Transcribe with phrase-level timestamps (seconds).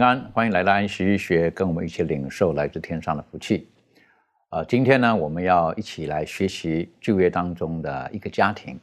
[0.00, 3.68] 安，欢迎来到安息医学，跟我们一起领受来自天上的福气。
[4.50, 8.78] 呃，今天呢，我们要一起来学习旧约当中的一个家庭。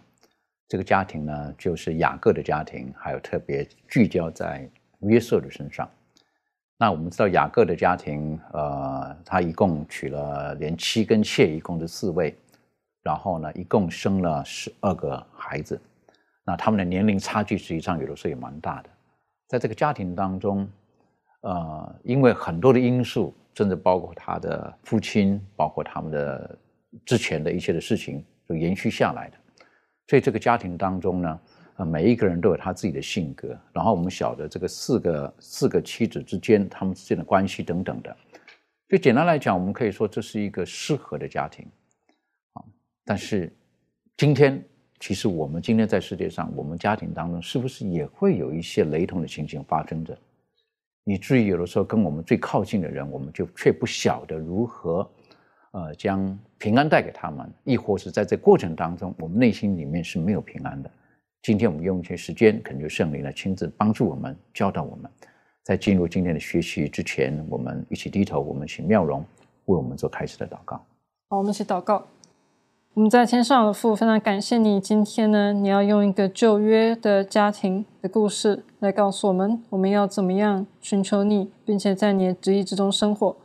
[0.67, 5.89] 这个家庭呢，就是雅各的家庭，还有特别聚焦在约瑟的身上。
[6.77, 12.35] 那我们知道雅各的家庭，呃，他一共娶了连妻跟妾，一共是四位，
[13.01, 15.79] 然后呢，一共生了十二个孩子。
[16.45, 18.89] 那他们的年龄差距实际上有的时候也蛮大的。
[19.47, 20.67] 在这个家庭当中，
[21.48, 26.59] 呃，因为很多的因素，甚至包括他的父亲，包括他们的
[27.06, 29.38] 之前的一些的事情，就延续下来的。
[30.08, 31.40] 所以这个家庭当中呢，
[31.78, 33.58] 呃，每一个人都有他自己的性格。
[33.72, 38.14] 然后我们晓得这个四个四个妻子之间，他们之间的关系等等的。
[38.90, 41.66] 所以简单来讲，我们可以说这是一个适合的家庭。
[42.56, 42.64] 啊，
[43.06, 43.50] 但是
[44.18, 44.62] 今天
[45.00, 50.18] 其实我们今天在世界上，我们家庭当中是不是也会有一些雷同的情形发生着？
[51.08, 55.09] 以至于有的时候跟我们最靠近的人，我们就却不晓得如何，
[55.72, 60.91] 呃，将平安带给他们，亦或是在这过程当中，我们内心里面是没有平安的。
[61.44, 65.09] 今天我们用一些时间，恳求圣灵来亲自帮助我们，教导我们。
[65.63, 69.22] 在进入今天的学习之前，我们一起低头，我们请妙容
[69.66, 70.75] 为我们做开始的祷告。
[71.29, 72.06] 好，我们一起祷告。
[72.97, 83.36] 我们在天上的父，非常感谢你，今天呢，你要用一个旧约的家庭的故事来告诉我们，我们要怎么样寻求你，并且在你的旨意之中生活。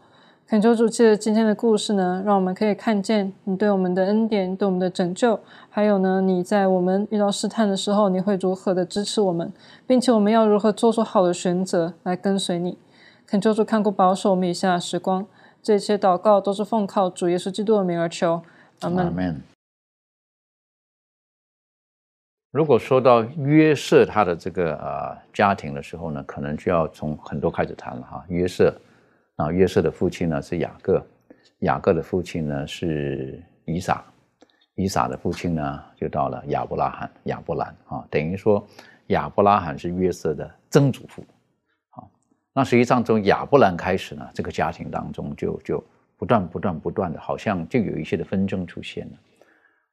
[0.49, 9.53] 恳求主借着今天的故事呢，让我们可以看见你对我们的恩典，对我们的拯救，还有呢，你在我们遇到试探的时候，你会如何的支持我们，
[9.87, 12.79] 并且我们要如何做出好的选择来跟随你。
[13.27, 15.27] 恳求主看顾保守我们以下的时光，
[15.63, 18.41] 这些祷告都是奉靠主耶稣基督的名而求。
[18.83, 19.41] 阿门。
[22.51, 28.25] 如果说到约瑟他的这个呃家庭的时候呢，可能就要从很多开始谈了哈。
[28.29, 28.79] 约瑟
[29.37, 31.03] 啊，约瑟的父亲呢是雅各，
[31.61, 34.05] 雅各的父亲呢是以撒，
[34.75, 38.63] 以撒的父亲呢就到了亚伯拉罕、亚伯兰啊，等于说
[39.07, 41.25] 亚伯拉罕是约瑟的曾祖父。
[41.89, 42.11] 好，
[42.53, 45.85] 那实际上从亚伯兰开始呢，这个家庭当中就就
[46.23, 49.13] 不断不断不断的，好像就有一些的纷争出现了。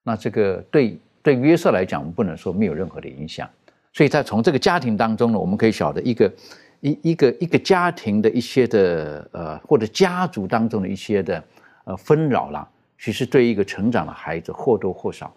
[0.04, 1.00] 那这个对。
[1.22, 3.48] 对约瑟来讲，我们不能说没有任何的影响，
[3.92, 6.32] 所以在从这个家庭当中呢，我们可以晓得一个
[6.80, 11.44] 一一个一个家庭的一些的呃，或者家族当中的一些的
[11.84, 15.32] 呃纷扰啦，其实对一个成长的孩子或多或少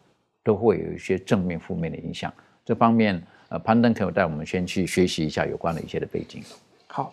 [0.45, 2.33] 都会有一些正面、负面的影响。
[2.65, 6.45] 这方面，呃，攀登可以带我们先去学习一下有关的一些的背景。
[6.87, 7.13] 好，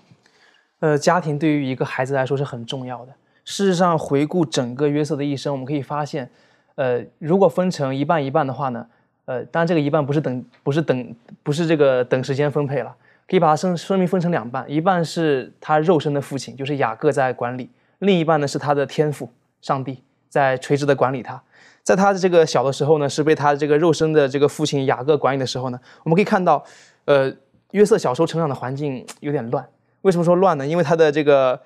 [0.80, 3.14] 呃，家庭对于一个孩子来说是很重要的。
[3.46, 6.30] 事实上，回顾整个约瑟的一生，我们可以发现。
[6.76, 8.86] 呃，如果分成一半一半的话呢，
[9.26, 12.96] 呃，当然这个一半不是等，不是等，不是这个等时间分配了，
[13.28, 19.30] 可以把它生生命分成两半，一半是他肉身的父亲，就是雅各在管理，另一半呢是他的天父
[19.62, 21.42] 上帝在垂直的管理他。
[21.84, 26.64] 在他的这个小的时候呢，是被他这个肉身的这个父亲雅各管理的时候呢，我们可以看到，
[27.04, 27.30] 呃，
[27.72, 29.68] 约瑟小时候成长的环境有点乱。
[30.04, 30.66] 为什么说乱呢？
[30.66, 31.60] 因为他的这个，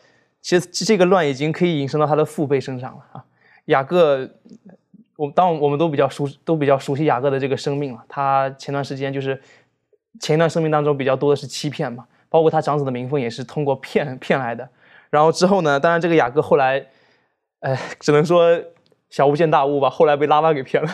[0.44, 3.26] 其实这个乱已经可以引申到他的父辈身上了啊，
[3.66, 4.30] 雅各。
[5.16, 8.04] 我当我们都比较熟，都比较熟悉雅各的这个生命了。
[8.10, 9.40] 他前段时间就是
[10.20, 14.68] 前一段生命当中比较多的是欺骗嘛，包括他长子的名分也是通过骗骗来的。
[15.12, 16.88] 然后之后呢，当然这个雅各后来，
[17.60, 18.60] 哎，只能说
[19.12, 19.88] 小巫见大巫吧。
[19.88, 20.90] 后来被拉巴给骗了，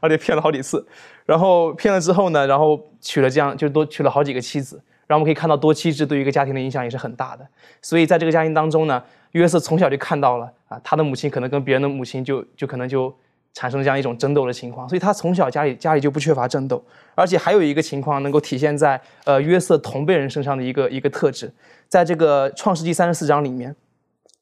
[0.00, 0.86] 而且骗了好几次。
[1.26, 4.80] 然后骗了之后呢，然后娶了这样就多娶了好几个妻子。
[5.06, 7.46] 然后我们可以看到多妻制对于一个家庭的影响也是很大的。
[7.82, 9.02] 所以在这个家庭当中呢，
[9.32, 13.14] 约瑟从小就看到了啊，他的母亲可能跟别人的母亲就就可能就。
[13.56, 16.84] 产生这样一种争斗的情况，所以他从小家里家里就不缺乏争斗，
[17.14, 21.48] 而且还有一个情况能够体现在呃约瑟同辈人身上的一个一个特质，
[21.86, 23.76] 在这个创世纪三十四章里面，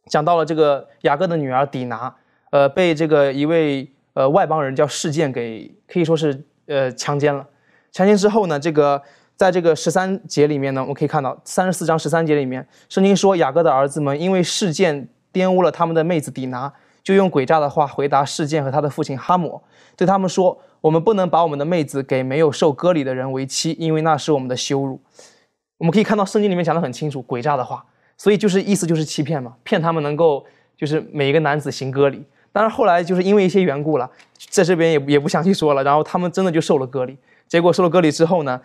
[0.07, 2.17] 讲到了这个雅各的女儿底拿，
[2.53, 7.47] 呃被这个一位呃外邦人叫事件给可以说是呃强奸了，
[7.91, 9.03] 强奸之后呢，这个
[9.37, 16.73] 在这个十三节里面呢，我们可以看到三十四章十三节里面，圣经说雅各的儿子们因为事件玷污了他们的妹子底拿。
[17.05, 19.61] 就用诡诈的话回答事件和他的父亲哈姆，
[19.97, 25.01] 对他们说：“我们不能把我们的妹子给没有受割礼的人为妻，因为那是我们的羞辱。”
[25.79, 27.85] 我们可以看到圣经里面讲得很清楚，诡诈的话，
[28.17, 30.47] 所以就是意思就是欺骗嘛，骗他们能够
[30.77, 32.25] 就是每一个男子行割礼。
[32.53, 34.09] 当然后来就是因为一些缘故了，
[34.49, 35.83] 在这边也也不详细说了。
[35.83, 37.19] 然后他们真的就受了割礼，
[37.49, 38.61] 结果受了割礼之后呢，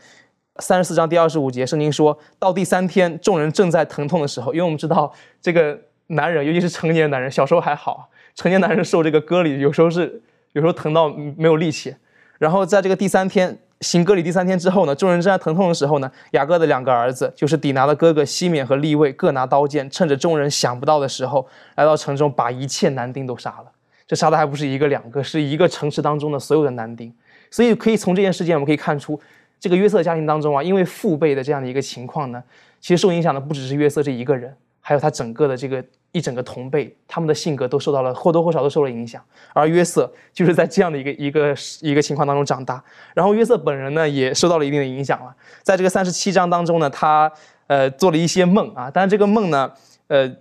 [0.59, 5.11] 三十四章第二十五节，圣经说到第三天，众人正在疼痛的时候，因为我们知道
[5.41, 5.77] 这个
[6.07, 8.09] 男人，尤其是成年男人，小时候还好。
[8.35, 10.21] 成年男人受这个割礼，有时候是
[10.53, 11.95] 有时候疼到没有力气。
[12.37, 23.71] 然后在这个第三天行割礼第三天之后呢，众人正在疼痛的时候呢，雅各的两个儿子，就是底拿的哥哥西缅和利位，各拿刀剑，趁着众人想不到的时候，来到城中，把一切男丁都杀了。
[24.05, 27.13] 这杀的还不是一个两个，是一个城市当中的所有的男丁。
[27.49, 29.19] 所以可以从这件事件，我们可以看出，
[29.59, 32.43] 这个约瑟家庭当中啊，因为父辈的这样的一个情况呢，
[32.79, 35.83] 其实受影响的不只是约瑟这一个人，还有他整个的这个。
[36.13, 39.21] 一整个同辈，他们的性格都受到了或多或少都受了影响，
[39.53, 42.81] 而约瑟就是在这样的一个一个一个情况当中长大。
[43.13, 45.35] 然后约瑟本人呢，也受到了一定的影响了。
[45.61, 47.31] 在这个三十七章当中呢，他
[47.67, 49.71] 呃做了一些梦啊，但是这个梦呢，
[50.07, 50.33] 呃，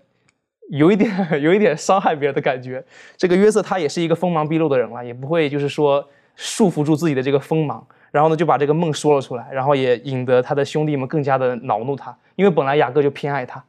[0.71, 2.83] 有一点 有一点伤害别人的感觉。
[3.17, 13.63] 这个约瑟他也是一个锋芒毕露的人了，也不会就是说束缚住自己的这个锋芒，然后呢就把这个梦说了出来，然后也引得他的兄弟们更加的恼怒他，因为本来雅各就偏爱他。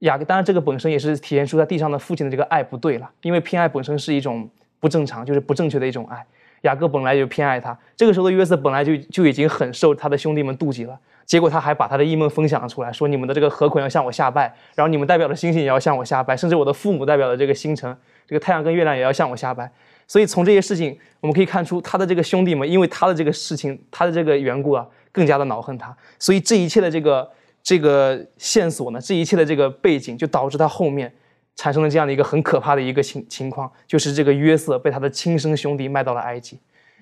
[0.00, 4.48] 雅各当然，这个本身也是体现出他地上的父亲的这个爱不对了，因为偏爱本身是一种
[4.80, 6.24] 不正常，就是不正确的一种爱。
[6.62, 17.94] 雅各本来就偏爱他，这个时候的约瑟本来就就已经很受他的兄弟们妒忌了，结果他还把他的异梦分享了出来，说你们的这个河捆要向我下拜，然后你们代表的星星也要向我下拜，甚至我的父母代表的这个星辰，
[18.26, 19.70] 这个太阳跟月亮也要向我下拜。
[20.06, 25.96] 所以从这些事情我们可以看出，他的这个兄弟们因为他的这个事情，他的这个缘故啊，更加的恼恨他。
[26.18, 27.30] 所以这一切的这个。
[27.66, 31.10] 这个线索呢，这一切的这个背景，就导致他后面
[31.56, 36.60] 产生了这样的一个很可怕的一个情情况，就是这个约瑟被他的亲生兄弟卖到了埃及，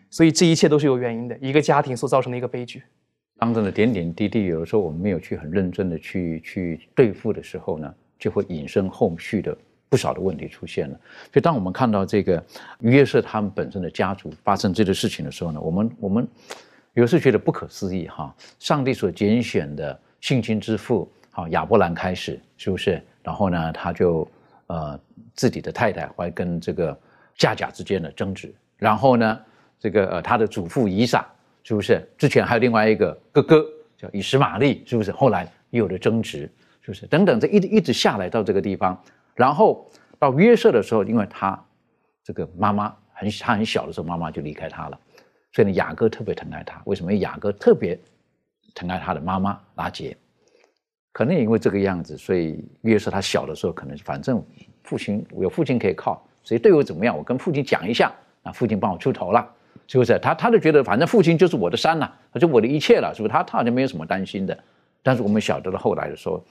[0.09, 2.81] 所以这一切都是有原因的，一个家庭所造成的一个悲剧。
[3.41, 9.59] 当中的点点滴滴，有的时候我们没有去很认真的去去对付的时候呢，就会引申后续的
[9.93, 10.99] 不少的问题出现了。
[11.31, 12.43] 所以当我们看到这个
[12.81, 16.27] 约瑟他们本身的家族发生这个事情的时候呢，我们我们
[16.95, 20.01] 有时觉得不可思议哈，上帝所拣选的。
[20.23, 23.03] 性侵之父，好亚伯兰开始是不是？
[23.25, 24.25] 然后呢，他就
[24.69, 24.97] 呃
[25.35, 26.97] 自己的太太怀跟这个
[27.35, 29.41] 夏甲之间的争执，然后呢，
[29.81, 31.27] 这个呃他的祖父以撒
[31.65, 32.01] 是不是？
[32.17, 33.67] 之前还有另外一个哥哥
[33.99, 35.11] 叫以实玛利，是不是？
[35.11, 36.49] 后来又有了争执，
[36.83, 37.05] 是不是？
[37.07, 38.97] 等等，这一一直下来到这个地方，
[39.35, 41.59] 然后到约瑟的时候，因为他
[42.23, 44.99] 这个妈妈很他很小的时候，妈妈就离开他了，
[45.53, 46.81] 所以呢，雅各特别疼爱他。
[46.87, 47.13] 为什么？
[47.15, 47.99] 雅各特别。
[48.75, 50.17] 疼爱他的妈妈拉杰，
[51.13, 54.43] 可能也因为这个样子，所以约瑟他小的时候可能反正
[54.83, 58.11] 父亲有父亲可以靠，所以对我怎么样，我跟父亲讲一下，
[58.43, 59.47] 那父亲帮我出头了，
[59.87, 60.19] 是不是？
[60.21, 63.33] 他他就觉得反正父亲就是我的山了，他就我的一切了，是不是？
[63.35, 64.59] 他他好像没有什么担心的。
[65.03, 66.43] 但是我们晓得了后来的时候，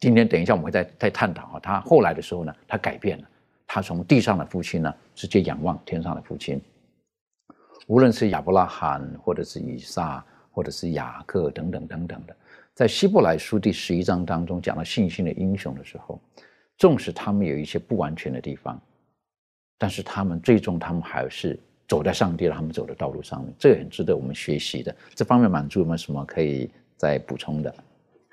[0.00, 3.28] 今天等一下我们会再再探讨啊，他后来的时候呢，他改变了，
[3.66, 6.60] 他从地上的父亲呢直接仰望天上的父亲，
[7.86, 10.24] 无论是亚伯拉罕或者是以撒。
[10.56, 12.36] 或者是雅各等等等等的，
[12.74, 16.16] 在希伯来书第十一章当中讲到信心的英雄的时候，
[16.78, 18.80] 纵使他们有一些不完全的地方，
[19.76, 21.58] 但是他们最终他们还是
[21.88, 24.94] 走在上帝让他们走的道路上面，这也很值得我们学习的。
[25.12, 27.74] 这方面满足有没有什么可以再补充的？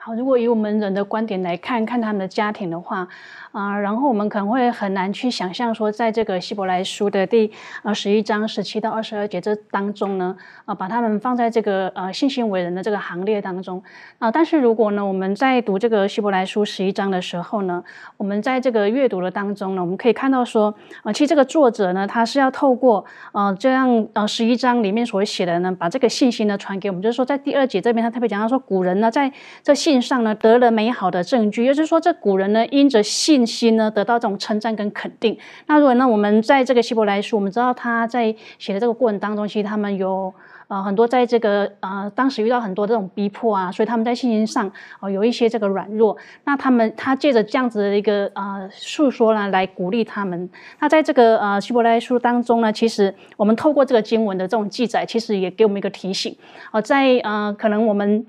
[0.03, 3.07] 好，如果以我们人的观点来看看他们的家庭的话。
[3.51, 7.51] 啊，然后我们可能会很难去想象说，在这个希伯来书的第
[7.83, 13.83] 呃十一章十七到二十二节这当中呢，啊，把他们放在这个呃信心伟人的这个行列当中
[14.19, 14.31] 啊。
[14.31, 17.83] 但是如果呢，我们在读这个希伯来书十一章的时候呢，
[18.15, 23.03] 我们在这个阅读的当中呢，我们可以看到说，啊，其实这个作者呢，他是要透过
[23.33, 29.29] 呃这样呃十一章里面所写的呢，把这个信心呢传给我们，就是说在第二节这边他特别讲到说，古人呢在
[29.61, 33.45] 这信信上呢得了美好的证据，也就是说这古人呢因着信。
[33.51, 35.37] 心呢得到这种称赞跟肯定。
[35.67, 40.33] 那如果呢，我们在这个希伯来书，我们知道他在写的这个过程当中，其实他们有
[40.69, 44.71] 呃很多在这个呃当时遇到很多这种逼迫啊，所以他们在信心上
[45.01, 46.15] 哦有一些这个软弱。
[46.45, 50.49] 那他们他借着这样子的一个呃诉说呢，来鼓励他们。
[50.79, 56.33] 那在这个呃希伯来书当中呢，其实我们透过这个经文的这种记载，其实也给我们一个提醒
[56.71, 58.25] 哦，在呃可能我们。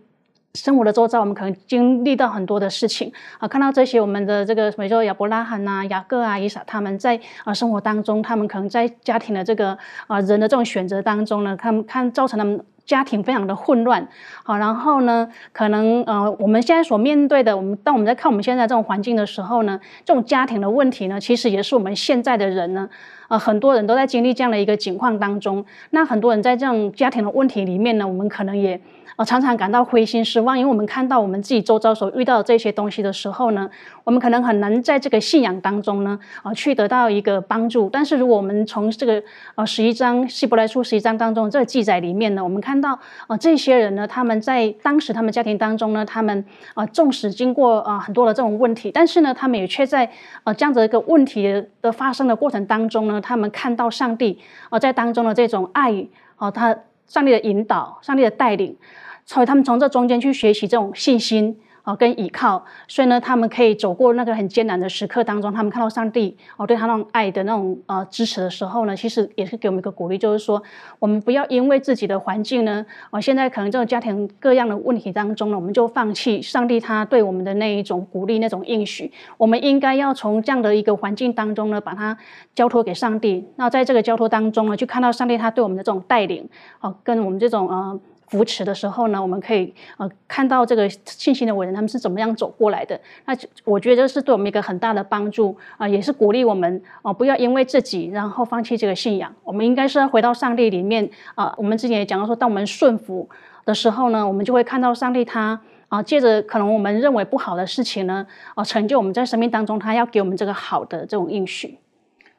[0.55, 9.79] 生活的周遭，我们可能经历到很多的事情啊，看到这些我们的这个，比如说亚伯拉罕呐、雅各啊、以撒，他们在啊生活当中，他们可能在家庭的这个
[10.09, 14.07] 啊人的这种选择当中呢，他们看造成他们家庭非常的混乱。
[14.45, 22.91] 好，然后呢，可能呃我们现在所面对的，我们当我们在看我们现在这种环境的时候呢，这种家庭的问题呢，其实也是我们现在的人呢，
[23.29, 25.65] 呃很多人都在经历这样的一个境况当中。
[25.89, 28.79] 那很多人在这种家庭的问题里面呢，我们可能也。
[29.25, 33.69] 常常感到灰心失望，因为我们看到我们自己周遭所遇到的这些东西的时候呢，
[34.05, 37.91] 我们可能很难在这个信仰当中呢，啊，去得到一个帮助。
[37.91, 39.23] 但是如果我们从这个
[39.55, 50.11] 呃十一章希伯来书十一章当中这个记载里面呢，我们看到啊，这些人呢，他们在当时他们家庭当中呢，他们啊，纵使经过啊很多的这种问题，但是呢，他们也却在
[50.45, 54.39] 呃这样子一个问题的发生的过程当中呢，他们看到上帝
[54.71, 56.77] 啊在当中的这种爱啊，他
[57.07, 58.77] 上帝的引导，上帝的带领。
[59.25, 61.59] 所以他们从这中间去学习这种信心。
[61.85, 70.63] 哦，跟依靠，所以呢，他们可以走过那个很艰难的时刻当中，他们看到上帝哦对他那种爱的那种呃支持的时候呢，其实也是给我们一个鼓励，就是说，
[71.01, 79.11] 我们不要因为自己的环境呢，哦，现在可能这种家庭各样的问题当中呢，我们就放弃上帝他对我们的那一种鼓励、那种应许。
[79.37, 82.17] 我们应该要从这样的一个环境当中呢，把它
[82.55, 83.45] 交托给上帝。
[83.57, 86.49] 那在这个交托当中呢，去看到上帝他对我们的这种带领，
[86.79, 88.01] 哦，跟我们这种呃。
[88.33, 92.99] 扶持的时候呢，我们可以呃看到这个信心的伟人他们是怎么样走过来的。
[93.27, 99.31] 那我觉得这是对我们一个很大的帮助啊，也是鼓励我们啊，不要因为自己然后放弃这个信仰。
[99.45, 101.55] 我们应该是要回到上帝里面啊。
[101.59, 103.29] 我们之前也讲到说，当我们顺服
[103.67, 111.79] 的时候呢，我们就会看到上帝他啊，借着可能我们认为不好的事情呢，啊，成就我们在生命当中他要给我们这个好的这种应许。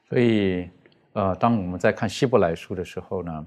[0.10, 0.68] 所以
[1.14, 3.46] 呃，当我们在看希伯来书的时候呢。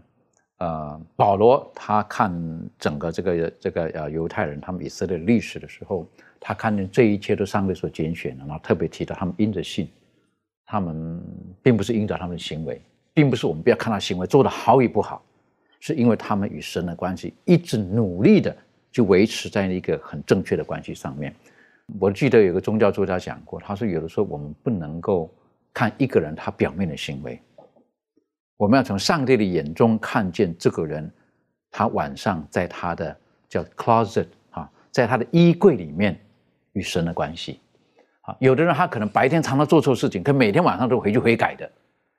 [0.58, 2.32] 呃，保罗他看
[2.78, 6.06] 整个这个这个呃犹太人他们以色列历史的时候，
[6.40, 9.86] 他看见这一切都上帝所拣选的，然后特别提到他们因着信，
[10.64, 11.22] 他们
[11.62, 12.80] 并不是因着他们的行为，
[13.12, 15.22] 并不是我们不要看他行为做的好与不好，
[15.78, 18.56] 是因为他们与神的关系一直努力的
[18.90, 21.34] 就维持在一个很正确的关系上面。
[22.00, 25.30] 我记得有个宗教作家讲过，他说有的时候我们不能够
[25.74, 27.38] 看一个人他表面的行为。
[28.56, 31.10] 我们要从上帝的眼中看见这个人，
[31.70, 33.14] 他晚上在他的
[33.48, 36.18] 叫 closet 啊，在他的衣柜里面
[36.72, 37.60] 与神的关系。
[38.22, 41.70] 啊，有的人他可能白天常常做错事情，可每天晚上都回去悔改的。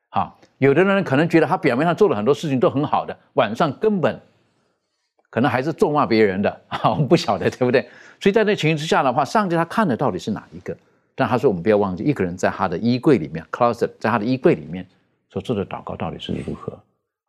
[0.10, 4.20] 啊，有的人可能觉得他表面上做了很多事情都很好的，晚上根本
[5.30, 6.50] 可能还是咒骂别人的。
[6.70, 7.82] 啊，我们不晓得对不对？
[8.20, 10.76] 所以在那情形之下的话，上帝他看的到底是哪一个？
[11.16, 14.88] 但他说我们不要忘记，一个人在他的衣柜里面 closet，在他的衣柜里面。
[15.30, 16.78] 所做的祷告到底是如何？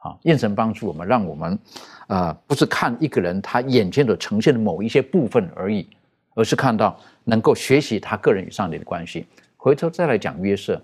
[0.00, 1.58] 好，愿神帮助我们，让我们，
[2.06, 5.88] 呃，不是看一个人他眼前所呈现的某一些部分而已，
[6.36, 9.26] 而是看到能够学习他个人与上帝的关系。
[9.56, 10.80] 回头再来讲约瑟，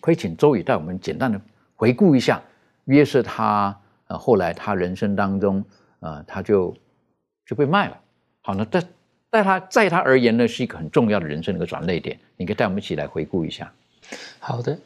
[0.00, 1.40] 可以请周宇带我们简单的
[1.74, 2.40] 回顾一下
[2.84, 5.64] 约瑟他呃后来他人生当中
[5.98, 6.72] 呃他就
[7.44, 8.00] 就被卖了。
[8.42, 8.80] 好，那在
[9.32, 13.72] 在他在他而言呢是一个很重要的人生的一个转捩点，你可以带我们一起来回顾一下。
[14.38, 14.78] 好的。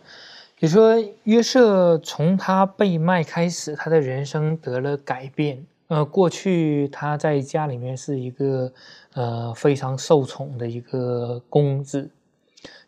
[0.64, 0.94] 你说
[1.24, 5.62] 约瑟从他被卖开始，他的人生得了改变。
[5.88, 8.72] 呃，过去他在家里面是一个
[9.12, 12.08] 呃非常受宠的一个公子。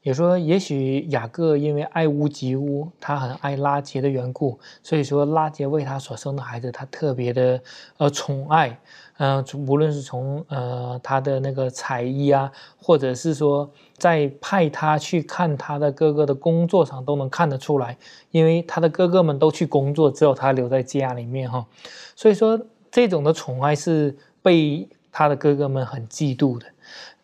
[0.01, 7.61] 也说，也许雅各因为爱屋及乌，他很爱拉杰的缘故，所以说拉杰为他所生的孩子，他特别的
[7.99, 8.79] 呃宠爱。
[9.19, 17.97] 嗯，无论是从呃他的那个才艺啊，或者是说在派他去看他的哥哥的工作上，都能看得出来。
[18.31, 21.67] 因为他的哥哥们都去工作，只有他留在家里面哈。
[22.15, 22.61] 所以说
[22.91, 26.67] 这种的宠爱是被他的哥哥们很嫉妒的。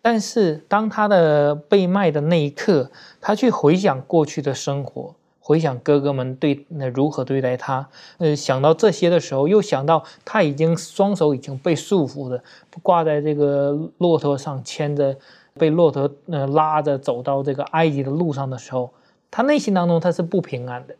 [0.00, 5.14] 但是当他的被卖的那一刻，他去回想过去的生活。
[5.44, 7.88] 回想哥哥们对那如何对待他，
[8.18, 12.42] 呃，想到这些的时候，又想到他已经双手已经被束缚的，
[12.80, 15.16] 挂在这个骆驼上，牵着
[15.58, 18.92] 被骆驼呃拉着走到这个埃及的路上的时候，
[19.30, 20.96] 他内心当中他是不平安的，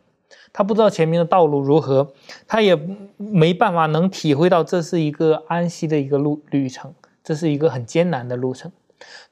[0.51, 2.13] 他不知道前面的道路如何，
[2.47, 2.77] 他也
[3.17, 6.93] 没办法能体会到这是一个安息的一个路旅程，
[7.23, 8.71] 这是一个很艰难的路程。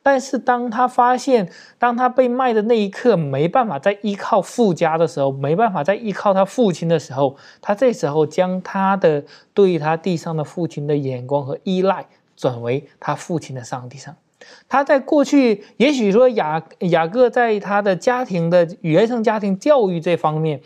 [0.03, 1.49] 但是当他发现，
[1.79, 9.23] 当他被卖的那一刻，没办法再依靠父家的时候，没办法再依靠他父亲的时候，他这时候将他的
[9.53, 14.13] 对他地上的父亲的眼光和依赖转为他父亲的上帝上。
[14.67, 20.61] 他在过去，也许说雅雅各在他的家庭的原生家庭教育这方面。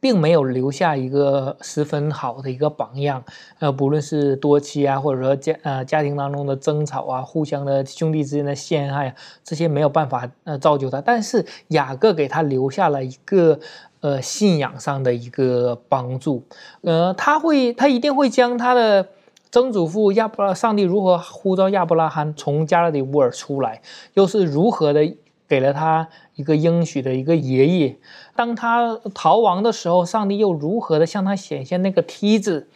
[0.00, 3.24] 并没有留下一个十分好的一个榜样，
[3.58, 11.00] 呃，不论是多妻啊，或者说家呃家庭当中的争吵啊，互相的兄弟之间的陷害，这些没有办法呃造就他。
[11.00, 13.58] 但是雅各给他留下了一个
[14.00, 16.44] 呃信仰上的一个帮助，
[16.82, 19.08] 呃，他会他一定会将他的
[19.54, 23.82] 曾祖父亚伯拉上帝如何呼召亚伯拉罕从加勒底乌尔出来，
[24.14, 25.14] 又是如何的。
[25.46, 27.96] 给了他一个应许的一个爷爷，
[28.34, 32.66] 当他逃亡的时候，上帝又如何的向他显现那个梯子，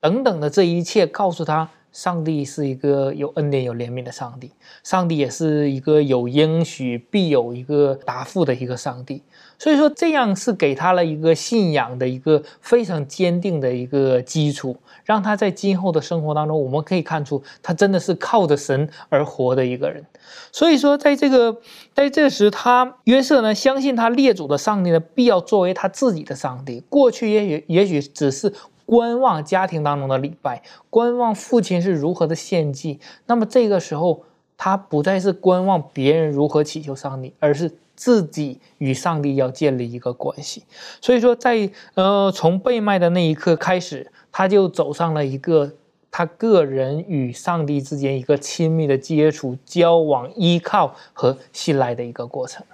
[0.00, 4.50] 等等的这一切，告诉他，上帝是一个有恩典、有怜悯的上帝，
[4.82, 9.22] 上帝也是一个有应许必有一个答复的一个上帝。
[9.56, 14.76] 所以说，这样是给他了一个信仰的一个非常坚定的一个基础，
[15.10, 20.06] 让他在今后的生活当中，我们可以看出，他真的是靠着神而活的一个人。
[20.52, 21.56] 所以说，在这个
[21.92, 26.84] 在这时，他约瑟呢，相信他列祖的上帝呢，必要作为他自己的上帝。
[26.88, 28.54] 过去也许也许只是
[28.86, 33.00] 观望家庭当中的礼拜，观望父亲是如何的献祭。
[33.26, 34.22] 那么这个时候，
[34.56, 37.72] 他不再是观望别人如何祈求上帝，而是。
[37.96, 40.64] 自己与上帝要建立一个关系，
[41.02, 45.70] 所以说，在呃从被卖的那一刻开始，他就走上了一个
[46.10, 52.64] 他个人与上帝之间一个亲密的接触、交往、依靠和信赖的一个过程。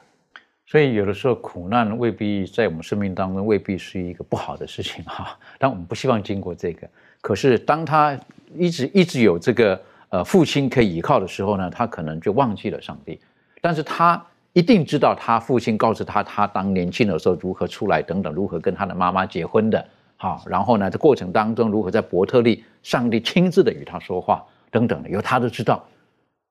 [0.66, 6.88] 所以，有的时候苦难未必在我们生命当中未必是一个不好的事情哈， 但我们不希望经过这个。
[7.20, 8.18] 可是，当他
[8.56, 13.20] 一直一直有这个呃父亲可以依靠的时候呢，他可能就忘记了上帝，
[13.60, 14.24] 但是他。
[14.52, 19.86] 一定知道他父亲告诉他，他当年轻的时候如何出来，等等，如何跟他的妈妈结婚的，
[20.16, 25.84] 好，然后呢，这过程当中如何在伯特利，上帝亲自的与他说话，等等的，有他都知道。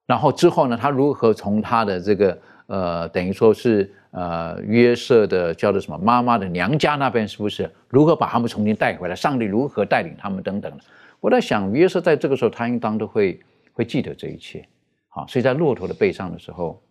[0.05, 9.15] 然后之后呢，他如何从他的这个呃，等于说是呃约瑟的叫做什么妈妈的娘家那边，是不是如何把他们重新带回来？
[9.15, 10.83] 上帝如何带领他们等等的？
[11.19, 13.39] 我在想，约瑟在这个时候，他应当都会
[13.73, 14.67] 会记得这一切，
[15.09, 16.81] 好，所以在骆驼的背上的时候。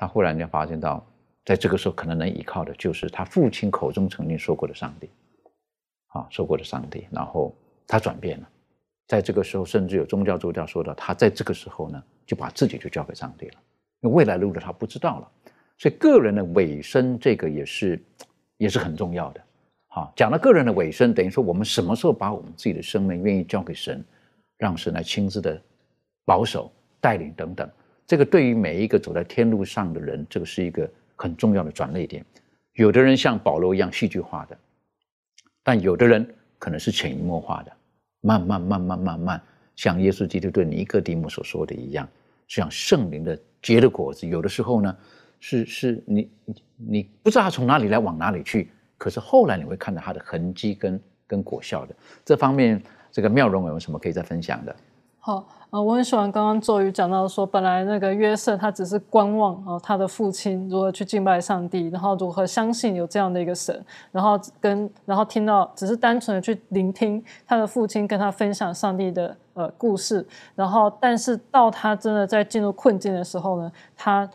[0.00, 1.04] 他忽然间发现到，
[1.44, 5.10] 在这个时候可能能依靠的就是他父亲口中曾经说过的上帝，
[6.18, 7.06] 啊，受过的上帝。
[7.10, 7.54] 然后
[7.86, 8.48] 他转变了，
[9.06, 13.54] 在这个时候，甚至有宗教助教说到，他在这个时候呢，就把自己就交给上帝了，
[14.00, 15.30] 因为未来路的他不知道了。
[15.78, 18.02] 所以个人的尾声，这个也是
[18.56, 19.40] 也是很重要的。
[19.86, 24.04] 好，讲到个人的尾声，等于说我们什么时候把我们自己的生命愿意交给神，
[24.58, 25.60] 让神来亲自的
[26.24, 27.70] 保守、带领等等。
[28.06, 32.24] 这个对于每一个走在天路上的人，这个是一个很重要的转捩点。
[32.72, 34.58] 有的人像保罗一样戏剧化的，
[35.68, 36.26] 但有的人
[36.58, 37.72] 可能是潜移默化的，
[38.22, 39.42] 慢慢、慢慢、慢慢，
[39.76, 42.08] 像耶稣基督对尼哥底母所说的一样，
[42.46, 44.26] 像圣灵的结的果子。
[44.26, 44.96] 有的时候呢，
[45.40, 46.30] 是是你
[46.74, 51.94] 你不知道他从哪里来，往哪里去，可是后来你会看到它的痕迹跟跟果效的。
[52.24, 54.74] 这方面，这个妙容有什么可以再分享的？
[55.18, 55.57] 好。
[55.70, 74.26] 啊，我很喜欢刚刚周瑜讲到说，本来那个约瑟他只是观望啊，他的父亲如何去敬拜上帝，然后如何相信有这样的一个神，然后跟然后听到只是单纯的去聆听他的父亲跟他分享上帝的呃故事，然后但是到他真的在进入困境的时候呢，他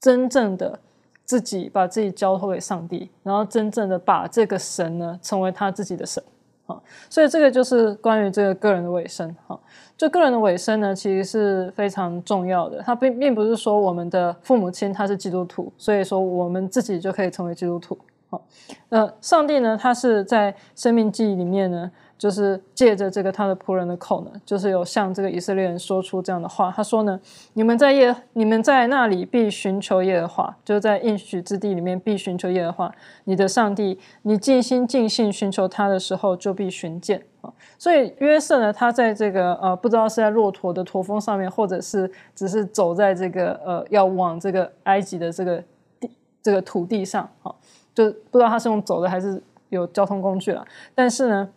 [0.00, 0.78] 真正的
[1.26, 6.24] 自己把自己交托给上帝，然后真正的把这个神呢成为他自己的神。
[6.66, 9.34] 好，所以这个就是关于这个个人的尾声。
[9.46, 9.58] 哈，
[9.96, 12.82] 就个人的尾声呢，其实是非常重要的。
[12.82, 17.96] 它并并不是说我们的父母亲他是基督徒，所以说我们自己就可以成为基督徒。
[18.28, 18.42] 好，
[18.88, 21.90] 那，上帝呢，他是在生命记忆里面呢。
[22.18, 26.72] 就是借着这个他的仆人的口呢，就是有向这个以色列人说出这样的话。
[26.74, 27.20] 他说呢
[27.52, 33.98] ：“你们在耶，你们在那里必寻求耶和华，就是在应许之地里面必寻求耶和华，你的上帝。
[34.22, 45.62] 你尽心尽性寻求他的时候，就必寻见啊。”所以约瑟呢，他在这个呃，不知道是在骆驼的驼峰上面，或者是只是走在这个呃要往这个埃及的这个
[46.00, 46.10] 地
[46.42, 47.54] 这个土地上，哈，
[47.94, 50.66] 就不知道他是用走的还是有交通工具了。
[50.94, 51.48] 但是呢。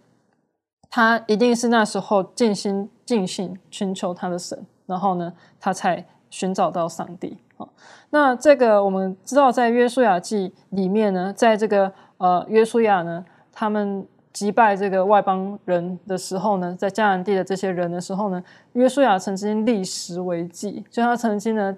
[0.89, 7.37] 他一定是那时候尽心尽性寻求他的神，然后呢，他才寻找到上帝。
[7.57, 7.69] 好，
[8.09, 18.41] 那这个我们知道，在约书亚记里面呢，在这个呃约书亚呢，他们击败这个外邦人的时候呢，在迦南地的这些人的时候呢，
[18.73, 21.77] 约书亚曾经立石为记，就他曾经呢，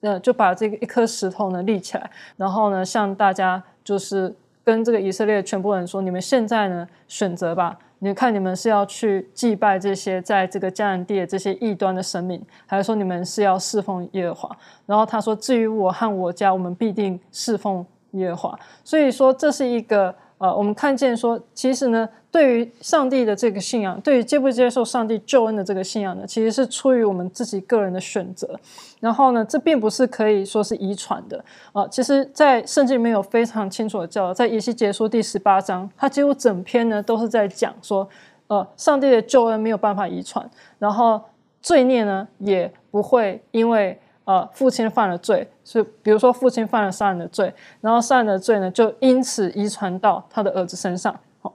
[0.00, 14.56] 呃，就把这个一颗石头呢立起来，然后呢，向大家就是跟这个以色列全部人说：你们现在呢选择吧，你看你们是要去祭拜这些在这个迦南地的这些异端的神明，还是说你们是要侍奉耶和华？
[14.86, 18.58] 然后他说：至于我和我家，我们必定侍奉耶和华。
[18.82, 20.14] 所以说这是一个。
[20.40, 28.58] 呃，我们看见说，其实呢，对于上帝的这个信仰，对于接不接受上帝救恩的这个信仰呢，其实是出于我们自己个人的选择。
[29.00, 31.44] 然后呢，这并不是可以说是遗传的。
[31.74, 38.08] 啊，其实，在圣经里面有非常清楚的教导，在以西结书第十八章，它几乎整篇呢都是在讲说，
[38.46, 41.20] 呃，上帝的救恩没有办法遗传，然后
[41.60, 44.00] 罪孽呢也不会因为。
[44.30, 51.18] 呃，父亲犯了罪，是比如说父亲犯了杀人的罪，然后杀人的罪呢，就因此遗传到他的儿子身上。
[51.40, 51.52] 好，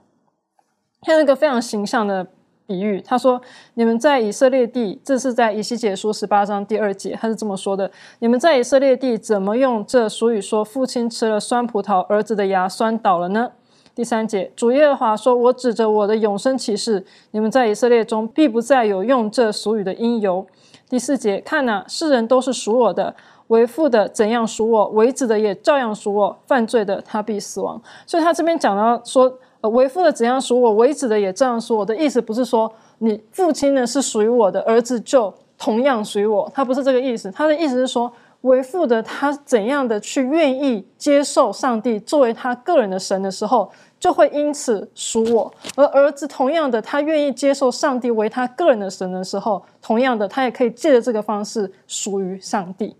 [1.02, 2.28] 还有一个非常形象的
[2.68, 3.42] 比喻，他说
[3.76, 13.54] ：“你们在以色列地，这是在以西结书十八章第二节，他是这么说的：你们在以色列地怎么用这俗语说，父亲吃了酸葡萄，儿子的牙酸倒了呢？”
[13.96, 20.46] 第三节，主耶和华说：“我指着我的永生启示，你们在以色列中必不再有用这俗语的因由。”
[20.88, 23.16] 第四节，看呐，世人都是属我的，
[23.48, 26.38] 为父的怎样属我，为子的也照样属我。
[26.46, 27.82] 犯罪的，他必死亡。
[28.06, 37.32] 所以他这边讲到说，呃，为父的怎样属我，为子的也照样属我的意思，不是说你父亲呢是属于我的，儿子就同样属于我，他不是这个意思。
[37.32, 43.70] 他的意思是说，为父的他怎样的去愿意接受上帝作为他个人的神的时候。
[44.06, 52.96] 就会因此属我，而儿子同样的，他愿意接受上帝为他个人的神的时候，同样的，他也可以借着这个方式属于上帝。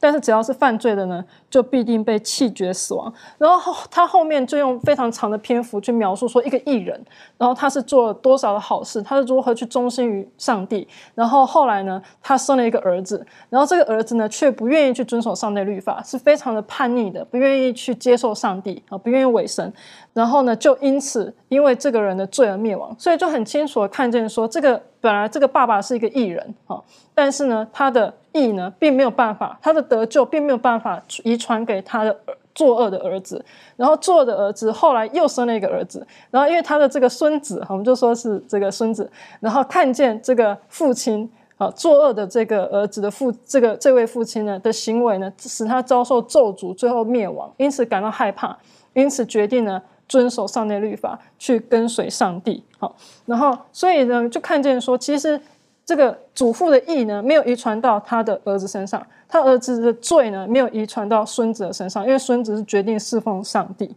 [0.00, 3.12] 但是只要是犯罪的呢，就必定被气绝死亡。
[3.38, 7.00] 然后他后面就用非常长的篇幅去描述说一个艺人，
[7.38, 10.86] 然后他是做了多少的好事，他是如何去忠心于上帝。
[11.14, 19.72] 然后后来呢，他生了一个儿子，然后这个儿子呢却不愿意去遵守上帝律法，是非常的叛逆的，不愿意去接受上帝啊，不愿意委身。
[20.12, 22.94] 然后呢，就因此因为这个人的罪而灭亡。
[22.98, 24.82] 所以就很清楚的看见说这个。
[25.02, 26.80] 本来这个爸爸是一个艺人啊，
[27.12, 32.16] 但是呢，他的义呢，并没有办法，他的得救并没有办法遗传给他的
[32.54, 33.44] 作恶的儿子。
[33.76, 48.56] 然后作恶的儿子后来又生了一个儿子，然后因为他的这个孙子，我们就说是这个孙子，然后看见这个父亲啊作恶的这个儿子的父，这个这位父亲呢的行为呢，使他遭受咒诅，最后灭亡，因此感到害怕，
[48.92, 49.82] 因此决定呢。
[50.08, 52.62] 遵守上帝律法，去跟随上帝。
[52.78, 55.40] 好，然后所以呢，就看见说，其实
[55.84, 63.94] 这个祖父的义呢，没有遗传到他的儿子身上；他儿子的罪呢，没有遗传到孙子的身上，因为孙子是决定侍奉上帝。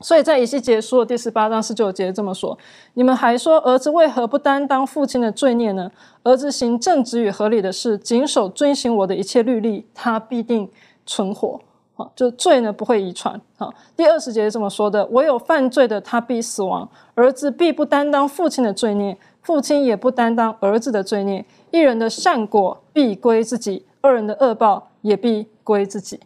[0.00, 2.56] 所以在以西结书的第十八章十九节这么说：
[2.94, 5.90] 你们还说，儿子为何不担当父亲的罪孽呢？
[6.22, 10.70] 儿子行正直与合理的事，谨守遵行我的一切律例，他必定
[11.04, 11.60] 存活。
[11.96, 13.40] 啊，就罪呢不会遗传。
[13.56, 21.44] 啊，第二十节是这么说的：唯有犯罪的，他必死亡；儿子必不担当父亲的罪孽，父亲也不担当儿子的罪孽。
[21.70, 26.20] 一人的善果必归自己，二人的恶报也必归自己。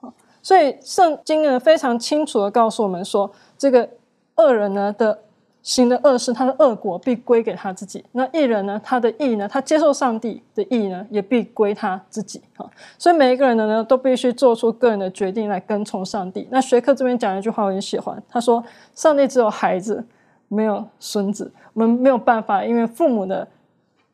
[0.00, 3.88] 好，所以圣经呢非常清楚的告诉我们说，这个
[4.36, 5.20] 恶人呢的。
[5.66, 8.04] 行的恶事，他的恶果必归给他自己。
[8.12, 8.80] 那一人呢？
[8.84, 9.48] 他的义呢？
[9.48, 12.40] 他接受上帝的义呢，也必归他自己。
[12.56, 16.46] 哈，所以每一个人呢，呢都必须做出个人的决定来跟从上帝。
[16.52, 18.22] 那学科这边讲一句话，我很喜欢。
[18.28, 18.62] 他说
[18.94, 20.06] ：“上帝只有孩子，
[20.48, 21.52] 没有孙子。
[21.72, 23.46] 我们没有办法，因为父母的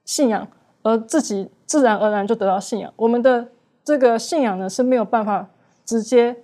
[0.05, 0.47] 信仰
[0.83, 2.93] 而自己自然而然就得到信仰。
[2.97, 3.49] 我们的
[3.85, 5.49] 这个信仰呢，是没有办法
[5.85, 6.37] 直接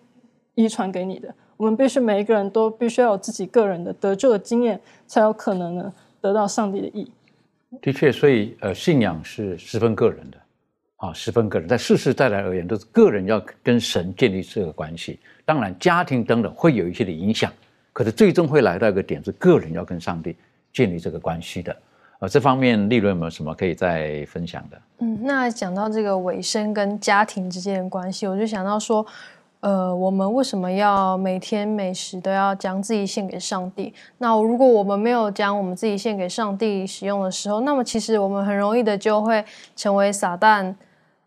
[0.54, 7.10] 遗传给你的。”我们必须每一个人都必须要有自己个人的得救的经验，才有可能呢得到上帝的意。
[7.82, 10.38] 的确，所以呃，信仰是十分个人的，
[10.98, 15.18] 啊，十分个人，在世世代代而言，都是个人要跟神建立这个关系。
[15.44, 17.52] 当然，家庭等等会有一些的影响，
[17.98, 20.36] 可是最终会来到一个点，是个人要跟上帝
[20.72, 21.76] 建立这个关系的。
[22.20, 24.78] 呃，这方面利润有没有什么可以再分享的？
[25.00, 29.04] 嗯，那讲到这个尾声跟家庭之间的关系，我就想到说。
[29.60, 33.92] 呃，我们为什么要每天每时都要将自己献给上帝？
[34.18, 40.72] 那如果我们没有将我们自己献给上帝使用的时候，那么其实我们很容易的就会成为撒旦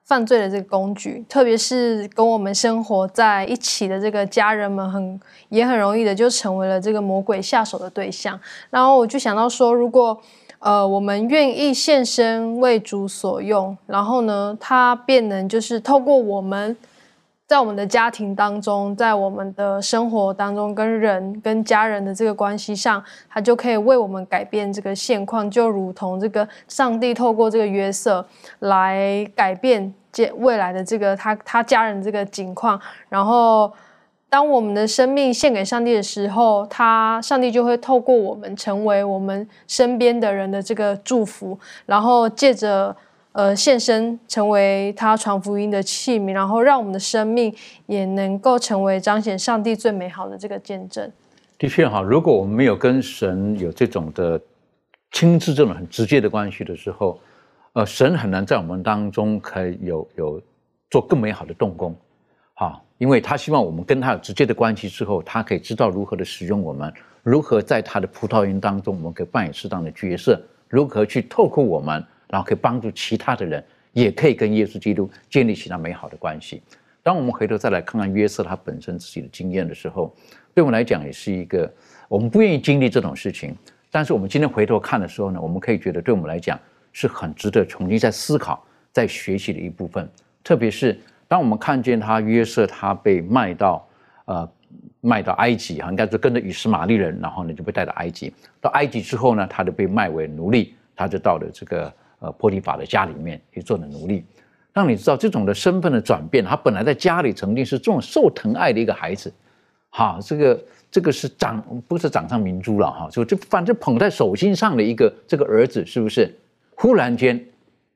[0.03, 1.25] 犯罪的这个工具。
[1.27, 8.39] 特别是跟我们生活在一起的这个家人们，很也很容易的就成为了这个魔鬼下手的对象。
[8.69, 10.19] 然后我就想到说，如果
[10.59, 16.75] 呃我们愿意献身为主所用，然后呢，他便能就是透过我们。
[17.51, 28.25] 在我们的家庭当中，在我们的生活当中，跟人、跟家人的这个关系上，他就可以为我们改变这个现况，就如同这个上帝透过这个约瑟
[28.59, 32.79] 来改变接未来的这个他他家人这个境况。
[33.09, 33.69] 然后，
[34.29, 42.95] 当我们的生命献给上帝的时候，他上帝就会透过我们成为我们身边的人的这个祝福，然后借着。
[43.33, 47.53] 呃，献身成为他传福音的器皿，然后让我们的生命
[47.85, 51.09] 也能够成为彰显上帝最美好的这个见证。
[51.57, 54.41] 的确哈，如果我们没有跟神有这种的
[55.11, 57.17] 亲自这种很直接的关系的时候，
[57.71, 60.41] 呃，神很难在我们当中可以有有
[60.89, 61.95] 做更美好的动工，
[62.55, 72.03] 哈，因为他希望我们跟他有直接的关系之后，他可以知道如何的使用我们，如何在他的葡萄园当中，我们可以扮演适当的角色，如何去透过我们。
[72.31, 76.63] 然后可以帮助其他的人，也可以跟耶稣基督建立起那美好的关系。
[77.03, 80.15] 当我们回头再来看看约瑟他本身自己的经验的时候，
[80.53, 81.69] 对我们来讲也是一个
[82.07, 83.53] 我们不愿意经历这种事情。
[83.91, 86.57] 但是我们今天回头看的时候呢，我们可以觉得对我们来讲
[86.93, 90.09] 是很值得重新再思考、再学习的一部分。
[90.41, 93.85] 特别是当我们看见他约瑟他被卖到
[94.25, 94.49] 呃
[95.01, 98.33] 卖到埃及哈，应该是跟着以斯玛利人，然后呢就被带到埃及。
[98.61, 101.93] 到埃及之后呢，他就被卖为奴隶，他就到了这个。
[102.21, 104.23] 呃，波提法的家里面去做的奴隶，
[104.73, 106.45] 让你知道这种的身份的转变。
[106.45, 109.33] 他本来在家里曾经是这种受疼爱的一个孩子，
[109.89, 116.31] 哈，这个这个是掌不是掌上明珠了哈，就就反正捧在手心上的一个这个儿子，是不是？
[116.75, 117.43] 忽然间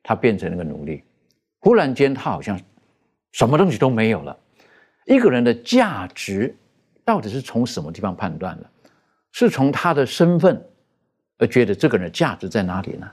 [0.01, 1.03] 他变成了个奴隶，
[1.59, 2.59] 忽然间他好像
[3.31, 4.35] 什么东西都没有了。
[5.05, 6.55] 一个人的价值
[7.03, 8.69] 到底是从什么地方判断的？
[9.33, 10.59] 是从他的身份
[11.37, 13.07] 而觉得这个人的价值在哪里呢？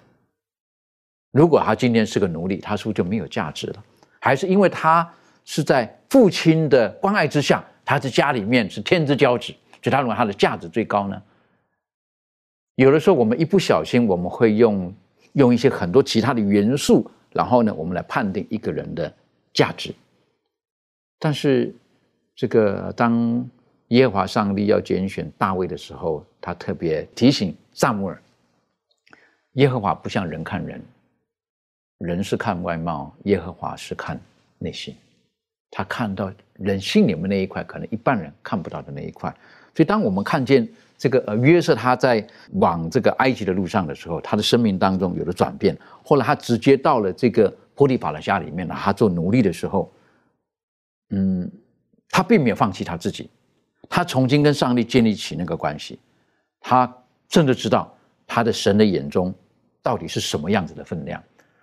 [1.32, 3.84] 如果他今天是个奴隶，他是不是就没有价值了？
[4.20, 5.12] 还是因为他
[5.44, 9.46] 是在父亲的关爱之下，他在家里面是天之骄子，
[9.82, 11.20] 所以他认为他的价值最高呢？
[12.76, 14.94] 有的时候我们一不小心，我们会用
[15.32, 19.12] 用一些很多其他的元素，然后呢，我们来判定一个人的
[19.52, 19.94] 价值。
[21.18, 21.74] 但是
[22.34, 23.48] 这个当
[23.88, 28.22] 耶和华上帝要拣选大卫的时候，他特别提醒萨姆尔：
[29.52, 30.82] 耶和华不像人看人。
[32.02, 34.20] 人是看外貌，耶和华是看
[34.58, 34.94] 内心。
[35.70, 39.30] 他看到人心里面那一块，可能一般人看不到的那一块。
[39.74, 45.78] 所以，当我们看见这个呃约瑟他在往这个埃及的路上的时候，他的生命当中有了转变。
[46.04, 49.90] 后来他直接到了这个波利法的家里面了，他做奴隶的时候，
[51.10, 51.50] 嗯，
[52.10, 53.30] 他并没有放弃他自己，
[53.88, 55.98] 他重新跟上帝建立起那个关系。
[56.60, 56.92] 他
[57.30, 57.92] 甚至知道
[58.26, 59.34] 他的神的眼中
[59.82, 61.22] 到底是什么样子的分量。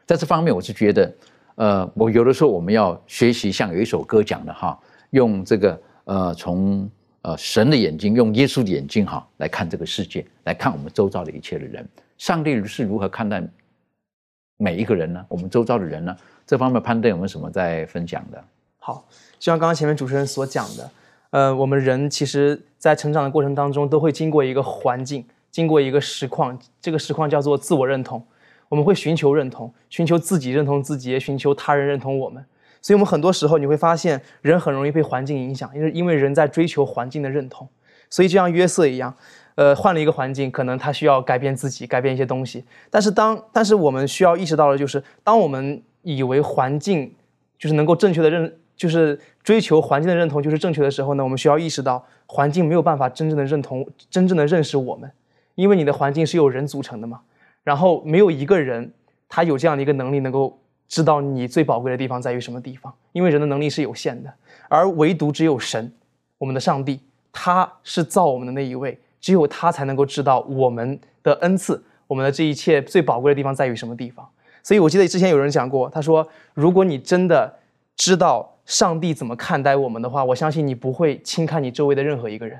[0.10, 1.13] 在这方面，我是觉得，
[1.54, 4.76] 呃，我有的时候我们要学习，像有一首歌讲的哈，
[5.12, 6.89] 用这个呃，从
[7.22, 11.88] 呃神的眼睛，用耶稣的眼睛哈来看这个世界，来看我们周遭的一切的人。
[12.17, 13.48] 上帝是如何看待
[14.58, 15.24] 每一个人呢？
[15.30, 16.17] 我们周遭的人呢？
[16.43, 18.43] 这方面潘登有没有什么在分享的？
[18.80, 19.06] 好，
[19.38, 20.91] 就像刚刚前面主持人所讲的，
[21.30, 28.26] 呃，我们人其实在成长的过程当中，都会经过一个环境，经过一个实况，这个实况叫做自我认同。
[28.70, 32.44] 我们会寻求认同，寻求自己认同自己，也寻求他人认同我们。
[32.82, 37.68] 所以，我们很多时候你会发现，人很容易被环境影响，因为因为人在追求环境的认同。
[38.10, 39.14] 所以，就像约瑟一样，
[39.56, 42.64] 呃，换了一个环境，可能他需要改变自己，改变一些东西。
[42.90, 47.14] 但是，当但是我们需要意识到的就是，当我们以为环境
[47.58, 55.12] 就是能够正确的认，就是追求环境的认同就是正确的时候呢，我们需要意识到，环境没有办法真正的认同，真正的认识我们，
[55.56, 57.20] 因为你的环境是由人组成的嘛。
[57.63, 58.91] 然后没有一个人，
[59.28, 62.93] 他有这样的一个能力，能够知道你最宝贵的地方在于什么地方。
[63.12, 64.34] 因为人的能力是有限的，
[64.67, 65.91] 而唯独只有神，
[66.38, 67.00] 我们的上帝，
[67.32, 74.28] 他是造我们的那一位，只有他才能够知道我们的恩赐，我们的这一切最宝贵的地方在于什么地方。
[74.63, 77.60] 所以我记得之前有人讲过，他说，如果你真的
[77.95, 82.60] 知道上帝怎么看待我们的话，我相信你不会轻看你周围的任何一个人。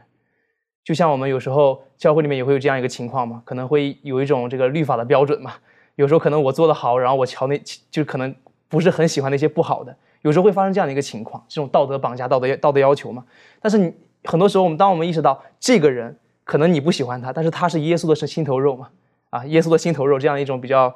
[0.84, 5.54] 就像我们有时候教会里面也会有这样一个情况嘛，可能会有一种这个律法的标准嘛。
[5.96, 7.62] 有时候可能我做的好，然后我瞧那
[7.92, 8.34] 就可能
[8.68, 13.26] 不是很喜欢那些不好的，有时候会发生这样的一个情况，这种道德绑架、道德道德要求嘛。
[13.62, 18.90] 但是你很多时候，我们当我们意识到这个人可能你不喜欢他，但是他是耶稣的是心头肉嘛，
[19.30, 20.90] 啊，耶稣的心头肉这样一种比较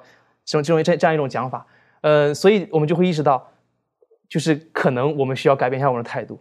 [0.45, 1.65] 这种这种这这样一种讲法，
[2.01, 3.45] 呃，所以我们就会意识到，
[4.29, 6.39] 就是可能我们需要改变一下我们的态度，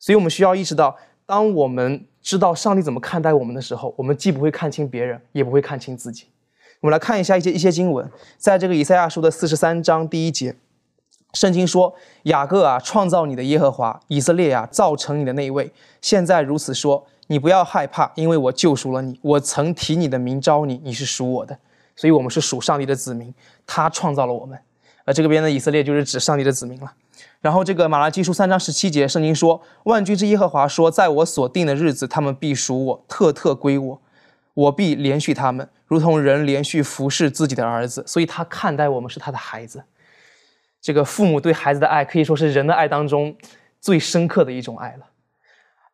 [0.00, 0.96] 所以我们需要意识到，
[1.30, 2.04] 当我们。
[2.22, 6.26] 知道上帝怎么看待我们的时候，我们既不会看清别人，也不会看清自己。
[6.80, 10.54] 我们来看一下一些一些经文，在这个以赛亚书的四十三章第一节，
[11.32, 15.72] 圣经说：“雅各啊，创造你的耶和华；以色列啊，造成你的那一位。
[16.02, 19.18] 现在如此说，你不要害怕，因为我救赎了你。
[19.22, 21.58] 我曾提你的名招你，你是属我的。
[21.96, 23.32] 所以，我们是属上帝的子民。
[23.66, 24.58] 他创造了我们。
[25.06, 26.92] 而这个边的以色列就是指上帝的子民了。
[27.40, 34.02] 然后，这个马拉基书三章十七节，圣经说：万军之耶和华说，在我所定的日子，他们必属我，特特归我。
[34.52, 38.04] 我必连续他们，如同人连续服侍自己的儿子。
[38.06, 39.82] 所以，他看待我们是他的孩子。”
[40.82, 43.34] 这个父母对孩子的爱可以说是人的爱当中
[43.80, 45.06] 最深刻的一种爱了。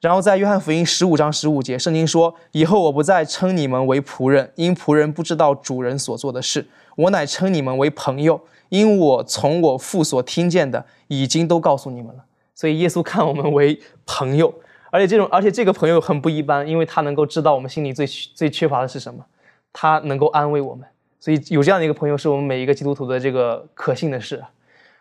[0.01, 6.63] 然后在约翰福音十五章十五节，圣经说：“以后我不再称你们为仆人，因仆人不知道主人所做的事；
[6.97, 12.25] 我乃称你们为朋友，因我从我父所听见的已经都告诉你们了。”
[12.55, 14.53] 所以耶稣看我们为朋友，
[14.91, 19.25] 而且这种而且这个朋友很不一般，因为他能够知道我们心里最最缺乏的是什么，
[19.73, 20.87] 他能够安慰我们。
[21.21, 24.43] 所以有这样的一个朋友，是我们每一个基督徒的这个可信的事。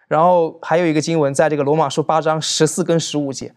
[0.08, 3.52] 然后还有一个经文，在这个罗马书八章十四跟十五节，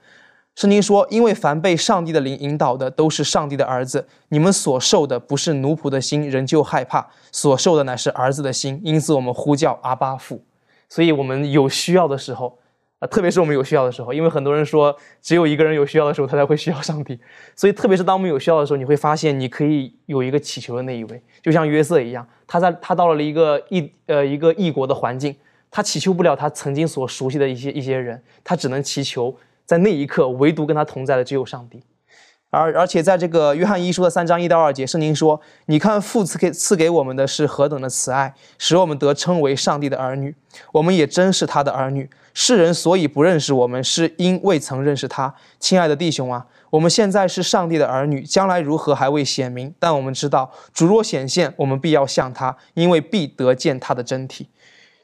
[0.59, 4.09] 圣经说：“因为凡被上帝的灵引导的，都是上帝的儿子。
[4.31, 8.81] 你们所受的不是奴仆的心，仍旧害怕；所受的乃是儿子的心。
[8.83, 10.45] 因此，我们呼叫阿巴父。
[10.89, 12.59] 所以，我们有需要的时候，
[12.99, 17.17] 啊，特别是我们有需要的时候，因为很多人说，只有一个人有需要的时候，他才会需要上帝。
[17.55, 25.37] 所以，特别是当我们有需要的时候，你会发现，你可以有一个祈求的那一位，就像约瑟一样，他在他到了一个异呃一个异国的环境。
[25.71, 29.37] 他祈求不了他曾经所熟悉的一些一些人，他只能祈求
[29.69, 31.83] 在那一刻唯独跟他同在的只有上帝。
[32.49, 40.35] 而而且在这个约翰一书的三章一到二节，圣经说：“你看父赐给赐给我们的是何等的慈爱，使我们得称为上帝的儿女。
[40.73, 42.09] 我们也真是他的儿女。
[42.33, 45.35] 世人所以不认识我们，是因未曾认识他。
[45.61, 49.75] 亲爱的弟兄啊，我们现在是上帝的儿女，将来如何还未显明。
[49.79, 54.49] 但我们知道，主若显现，我们必要向他，因为必得见他的真体。”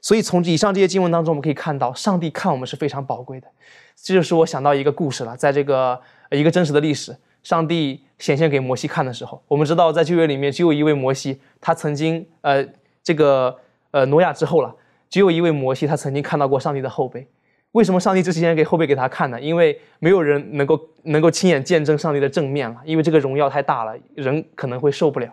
[0.00, 3.48] 所以从以上这些经文当中，我们可以看到，上帝看我们是非常宝贵的。
[3.96, 12.66] 这就是我想到一个故事了，在这个一个真实的历史，上帝显现给摩西看的时候，我们知道在旧约里面只有一位摩西，他曾经呃
[13.02, 13.56] 这个
[13.90, 14.74] 呃挪亚之后了，
[15.08, 17.26] 只有一位摩西，他曾经看到过上帝的后背。
[17.72, 19.40] 为什么上帝之前给后背给他看呢？
[19.40, 25.28] 因为没有人能够能够亲眼见证上帝的正面了，因为这个荣耀太大了，人可能会受不了。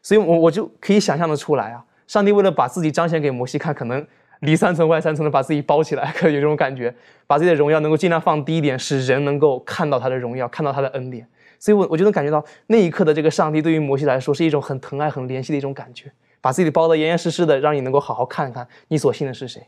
[0.00, 1.84] 所以，我我就可以想象的出来啊。
[2.06, 4.06] 上帝为了把自己彰显给摩西看，可能
[4.40, 6.94] 里三层外三层的把自己包起来，可能有这种感觉，
[7.26, 11.26] 把自己的荣耀能够尽量放低一点，使人能够看到他的荣耀，看到他的恩典。
[11.58, 19.62] 所以，我我就能感觉到那一刻的这个上帝对于摩西来说是一种很疼爱、很怜惜的一种感觉，把自己包得严严实实的，让你能够好好看看你所信的是谁。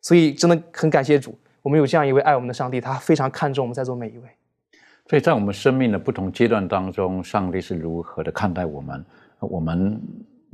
[0.00, 4.24] 所以，真的很感谢主，我们有这样一位爱我们的上帝，他非常看重我们在座每一位。
[5.06, 9.04] 所以在我们生命的不同阶段当中，上帝是如何的看待我们？
[9.40, 10.00] 我们。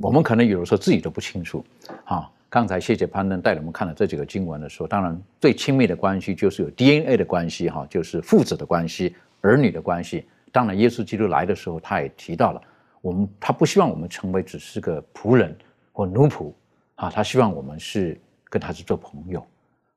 [0.03, 1.63] 我们可能有的时候自己都不清楚，
[2.05, 10.25] 啊，刚才谢谢潘登带我们看了这几个经文的时候，当然最亲密的关系就是有 DNA 的关系，哈，就是父子的关系、儿女的关系。
[10.51, 12.61] 当然，耶稣基督来的时候，他也提到了
[13.01, 15.57] 我们，他不希望我们成为只是个仆人
[15.93, 16.51] 或奴仆，
[16.95, 19.41] 啊，他希望我们是跟他是做朋友，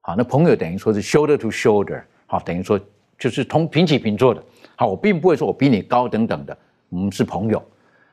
[0.00, 2.78] 好，那朋友等于说是 shoulder to shoulder，好，等于说
[3.18, 4.40] 就是同平起平坐的，
[4.76, 6.56] 好，我并不会说我比你高等等的，
[6.88, 7.60] 我们是朋友，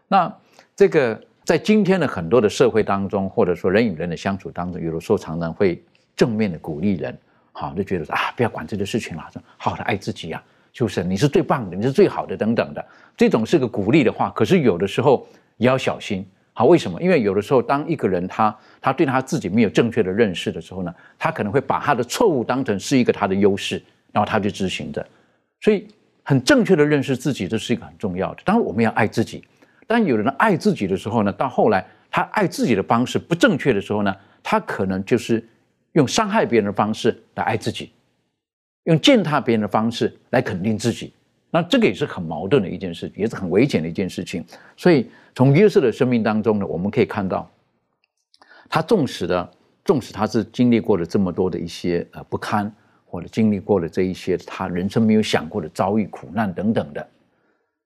[0.07, 0.35] 那
[0.75, 1.21] 这个。
[1.51, 5.83] 在今天的很多的社会当中，或者说人与人的相处当中，有的时候常常会
[6.15, 7.13] 正面的鼓励人，
[7.51, 12.85] 好就觉得说啊，不要管这个事情了，好好的爱自己呀，就是你是最棒的，你是最好的等等的，
[13.17, 14.29] 这种是个鼓励的话。
[14.29, 17.01] 可是有的时候也要小心，好，为什么？
[17.01, 23.83] 因为有的时候当一个人他他对他自己没有正确的认识的时候呢，他可能会把他的错误当成是一个他的优势，
[24.13, 25.05] 然后他就执行着。
[25.59, 25.85] 所以
[26.23, 28.41] 很正确的认识自己，这是一个很重要的。
[28.45, 29.43] 当然我们要爱自己。
[29.91, 35.45] 当有人爱自己的时候呢，到后来他爱自己的方式不正确的时候呢，他可能就是
[35.93, 37.91] 用伤害别人的方式来爱自己，
[38.83, 41.13] 用践踏别人的方式来肯定自己。
[41.49, 44.41] 那这个也是很矛盾的一件事，也是很危险的一件事情。
[44.77, 47.51] 所以从约瑟的生命当中呢，我们可以看到，
[48.69, 49.51] 他纵使的
[49.83, 52.73] 纵使他是经历过了这么多的一些呃不堪，
[53.05, 57.05] 或者经历过了这一些他人生没有想过的遭遇、苦难等等的。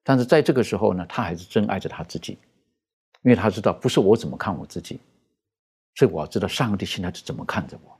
[0.07, 2.37] 但是在这个时候呢，他还是真爱着他自己，
[3.23, 4.99] 因为他知道不是我怎么看我自己，
[5.95, 7.97] 所以我要知道上帝现在是怎么看着我，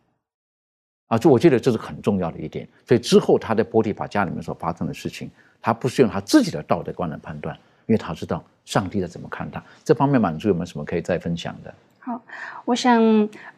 [1.08, 2.70] 啊，就我觉得这是很重要的一点。
[2.88, 7.56] 所以之后他在波提法家里面所发生的事情，他不是用他自己的道德观来判断，
[7.88, 9.64] 因为他知道上帝在怎么看他。
[9.84, 11.74] 这方面满足有没有什么可以再分享的？
[12.06, 12.22] 好，
[12.66, 13.02] 我想，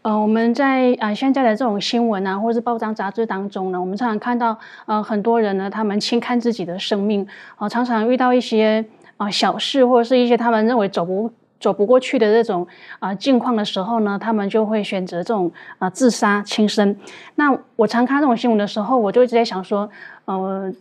[0.04, 8.86] 呃，我们在啊现在的这种新闻啊，或者是报章杂志当中呢，我们常常看到，呃，很多人呢，他们轻看自己的生命，啊，常常遇到一些
[9.18, 12.66] 啊小事，或者是一些他们认为走不走不过去的这种
[13.00, 16.96] 啊境况的时候呢，他们就会选择这种啊自杀轻生。
[17.36, 19.90] 那我常看这种新闻的时候，我就一直在想说，
[20.24, 20.72] 呃，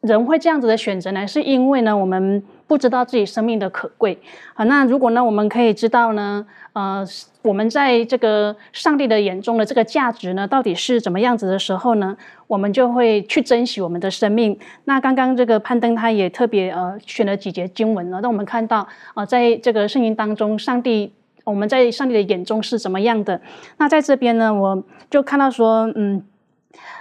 [0.00, 4.18] 人会这样子的选择呢，是因为呢我们不知道自己生命的可贵
[4.54, 4.64] 啊。
[4.64, 7.04] 那如果呢我们可以知道呢，呃，
[7.42, 14.58] 我们在这个上帝的眼中的这个价值呢，到底是怎么样子的时候呢，我们就会去珍惜我们的生命。
[14.84, 21.12] 那刚刚这个攀登他也特别呃选了几节经文呢，让我们看到啊，在这个圣经当中，上帝
[21.44, 23.40] 我们在上帝的眼中是怎么样的。
[23.78, 26.24] 那在这边呢，我就看到说，嗯。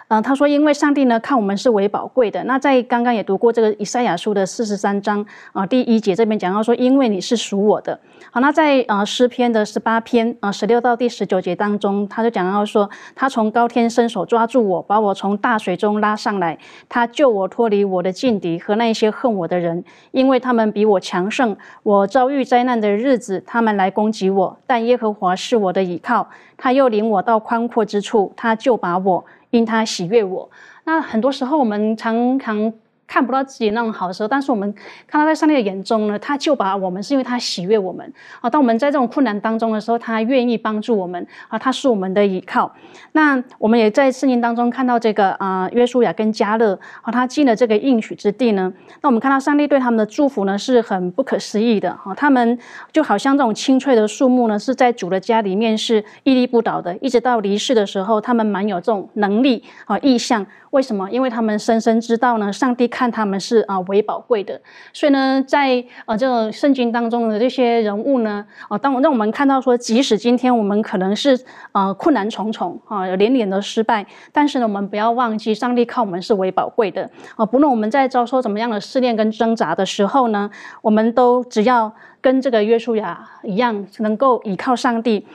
[0.10, 2.44] 嗯，他说，因为上帝呢看我们是为宝贵的。
[2.44, 7.98] 那在刚刚也读过这个以赛亚书的四十三章啊第一节这边讲到说，因为你是属我的。
[8.30, 16.58] 好，那在呃诗篇的十八篇啊十六到第十九节当中，他就讲到说，他从高天伸手抓住我，把我从大水中拉上来，
[16.90, 21.56] 他救我脱离我的劲敌和那些恨我的人，因为他们比我强盛。
[21.84, 29.24] 我遭遇灾难的日子，他们来攻击我，但耶和华是我的倚靠，他又领我到宽阔之处，他就把我。
[29.52, 30.50] 因他喜悦我，
[30.86, 32.74] 那很多时候我们常常。
[33.12, 34.74] 看不到自己那种好的时候，但是我们
[35.06, 38.50] 看到在上帝的眼中呢，他就把我们是因为他喜悦我们啊。
[38.50, 42.74] 当我们在这种困难当中的时候，他愿意帮助我们啊，他是我们的依靠。
[43.12, 48.72] 那我们也在圣经当中看到这个啊，约书亚跟加勒啊，他进了这个应许之地呢。
[49.02, 52.16] 那我们看到上帝对他们的祝福呢，是很不可思议的啊。
[52.16, 52.58] 他们
[52.94, 60.48] 就好像这种青翠的树木呢，是在主的家里面是屹立不倒的，一直到离世的时候，他们蛮有这种能力啊意向。
[60.72, 61.12] 为什么？
[61.12, 64.62] 因为他们深深知道呢，上帝看看他们是啊为宝贵的，
[64.94, 71.36] 所以呢，在呃这个圣经当中的这些人物呢，啊，当让我们看到说，即使今天我们可能是
[71.72, 77.44] 呃困难重重啊，连连的失败，但是呢，我们不要忘记，上帝看我们是为宝贵的啊。
[77.44, 80.52] 不论我们在遭受怎么样的试炼跟挣扎的时候呢，
[80.84, 81.92] 我们都只要
[82.22, 85.26] 跟这个约书亚一样，能够依靠上帝。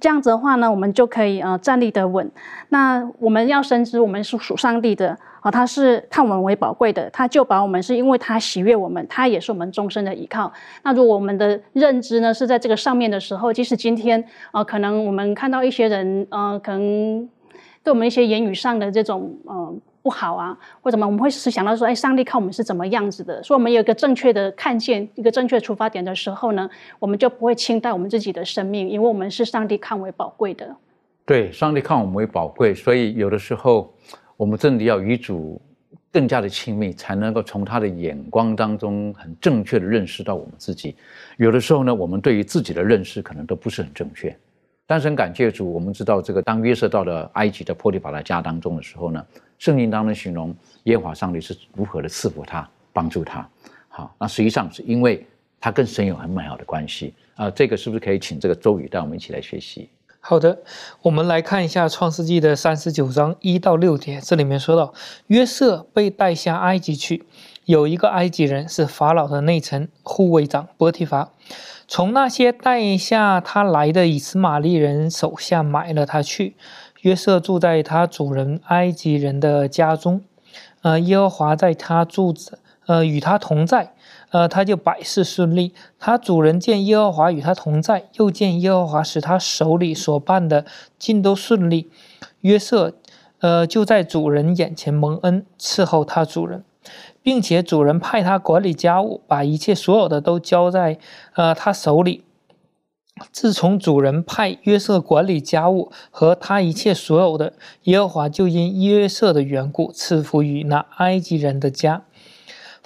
[0.00, 2.30] 这样子的话呢，我们就可以呃站立得稳。
[2.70, 10.52] 那我们要深知，我们是属上帝的啊，他是看我们为宝贵的，他就把我们是因为他喜悦我们，他也是我们终身的依靠。
[10.82, 17.28] 那如果我们的认知呢是在这个上面的时候，即使今天啊，可能我们看到一些人呃，可能
[17.82, 19.80] 对我们一些言语上的这种嗯。
[20.02, 21.04] 不好啊，或者么？
[21.04, 23.42] 我们会是想到说，哎，上帝看我们是怎么样子的？
[23.42, 26.66] 所以，我们有一个正确的看见，一个正确出发点的时候呢，
[26.98, 30.74] 我们就不会轻待我们自己的生命，因为我们是上帝看为宝贵的。
[31.26, 33.92] 对，上帝看我们为宝贵，所以有的时候
[34.40, 35.60] 我们真的要与主
[36.10, 40.96] 更加的亲密，才能够从他的眼光当中很正确的认识到我们自己。
[41.36, 44.34] 有的时候呢，我们对于自己的认识可能都不是很正确。
[44.86, 49.22] 但是很感谢主，我们知道这个当约瑟到了埃及的波提法的家当中的时候呢，
[49.58, 53.46] 圣经当中形容耶和华上帝是如何的赐福他、帮助他。
[53.88, 55.22] 好，那实际上是因为
[55.60, 57.50] 他跟神有很美好的关系啊。
[57.50, 59.90] 这个是不是可以请这个周宇带我们一起来学习？
[60.22, 60.58] 好的，
[61.02, 64.92] 我们来看一下创世纪的三十九章一到六节，这里面说到
[65.28, 67.24] 约瑟被带下埃及去，
[67.64, 71.30] 有一个埃及人是法老的内臣护卫长波提法。
[71.88, 76.54] 从那些带下他来的以斯玛利人手下买了他去。
[77.00, 80.20] 约瑟住在他主人埃及人的家中，
[80.82, 83.94] 呃，耶和华在他住着，呃，与他同在，
[84.30, 85.72] 呃，他就百事顺利。
[85.98, 90.64] 他主人见耶和华与他同在，又见耶和华使他手里所办的
[90.98, 91.90] 尽都顺利，
[92.40, 92.94] 约瑟，
[93.40, 96.64] 呃，就在主人眼前蒙恩，伺候他主人。
[97.22, 100.98] 并且主人派他管理家务，把一切所有的都交在
[101.34, 102.24] 呃他手里。
[103.30, 107.52] 自从主人派约瑟管理家务和他一切所有的，
[107.82, 112.04] 耶和华就因约瑟的缘故赐福于那埃及人的家。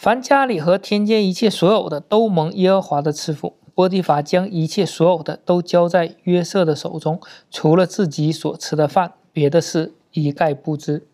[0.04, 3.54] 凡家里和田间一切所有的都蒙耶和华的赐福。
[3.74, 7.18] 波提法将一切所有的都交在约瑟的手中，
[7.50, 11.06] 除了自己所吃的饭，别的事一概不知。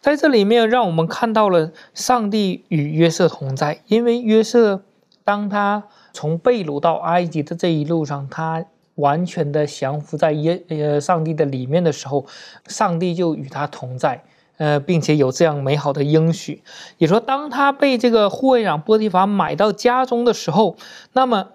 [0.00, 3.82] 在这里面，让我们看到了上帝与约瑟同在。
[3.88, 4.80] 因为约瑟，
[5.22, 5.84] 当他
[6.14, 12.24] 从贝鲁到埃及的这一路上，他完全的降服在耶呃上帝的里面的时候，
[12.68, 14.24] 上帝就与他同在，
[14.58, 16.62] 呃，并且有这样美好的应许。
[16.98, 20.76] 也说，当他被这个护卫长波提法买到家中的时候，
[21.14, 21.48] 那么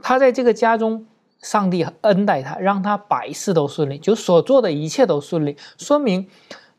[0.00, 1.06] 他在这个家中，
[1.42, 6.28] 上帝恩待他，让他百事都顺利，就所做的一切都顺利，说明。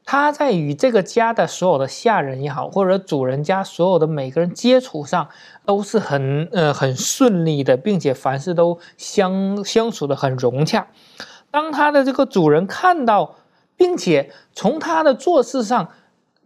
[0.07, 5.29] 他在与这个家的所有的下人也好，或者主人家所有的每个人接触上，
[5.65, 10.85] 都是很呃很顺利的，并且凡事都相相处的很融洽。
[11.49, 13.33] 当他的这个主人看到，
[13.77, 15.89] 并且从他的做事上，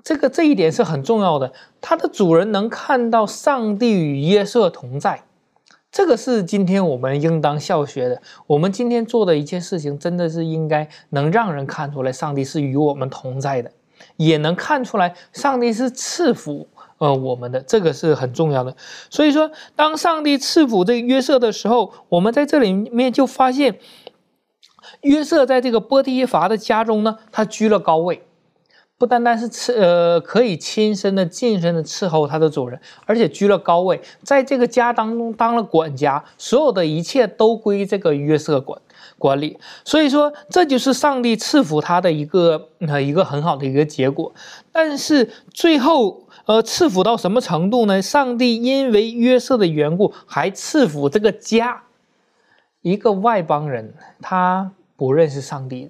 [0.04, 1.52] 这个这一点是很重要的。
[1.82, 5.24] 他的主人能看到上帝与约瑟同在，
[5.92, 8.22] 这个是今天我们应当效学的。
[8.48, 13.72] 我们今天做的一件事情，真的是应该能让人看出来，上帝是与我们同在的，
[14.18, 16.68] 也能看出来上帝是赐福
[16.98, 18.76] 呃我们的，这个是很重要的。
[19.10, 23.80] 所以说，当上帝赐福这个约瑟的时候，我们在这里面就发现，
[25.02, 28.24] 约瑟在这个波提乏的家中呢，他居了高位。
[28.98, 38.82] 不单单是伺呃可以亲身的近身的伺候他的主人，而且居了高位，在这个家当中当了管家，所有的一切都归这个约瑟管
[39.18, 39.58] 管理。
[39.86, 44.34] 所以说，这就是上帝赐福他的一个呃一个很好的一个结果。
[44.74, 48.02] 但是最后呃赐福到什么程度呢？
[48.02, 51.84] 上帝因为约瑟的缘故，还赐福这个家，
[52.82, 55.90] 一个外邦人，他不认识上帝。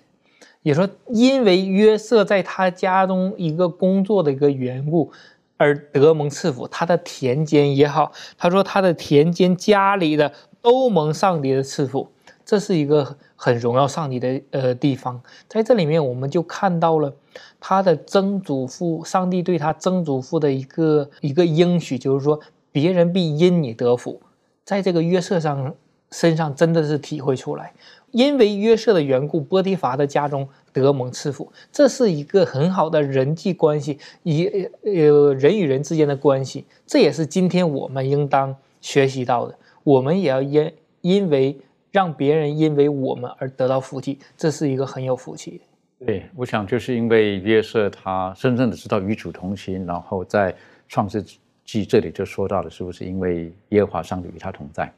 [0.62, 5.12] 也说，因为约瑟在他家中一个工作的一个缘故，
[5.58, 6.68] 而得蒙赐福。
[6.68, 10.32] 他的田间也好，他说他的田间家里的
[10.62, 12.12] 都蒙上帝的赐福，
[12.46, 15.22] 这是一个很荣耀上帝的呃地方。
[15.48, 17.16] 在这里面，我们就看到了
[17.60, 22.38] 他的曾祖父，上帝对他曾祖父的一个一个应许，就是说
[22.72, 24.22] 别人必因你得福。
[24.66, 25.74] 在这个约瑟上
[26.12, 27.74] 身上，真的是体会出来。
[28.12, 34.46] 因为约瑟的缘故，波提乏的家中得蒙赐福，这是一个很好的人际关系，以
[34.84, 39.56] 呃人与人之间的关系，这也是今天我们应当学习到的。
[39.84, 41.58] 我们也要因因为
[41.92, 45.62] 让别人因为我们而得到福气，这是一个很有福气。
[46.06, 50.56] 对，我想就是因为约瑟他深深的知道与主同行，然后在
[50.88, 51.24] 创世
[51.66, 54.92] 纪这里就说到了，是不是因为耶和华上帝与他同在？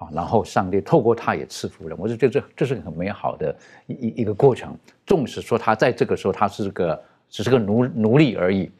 [0.00, 3.52] 好，然后上帝透过他也赐福人，我就觉得这这是很美好的
[3.88, 4.72] 一一一个过程。
[5.04, 8.70] 纵使说他在这个时候他是个只是个奴奴隶而已，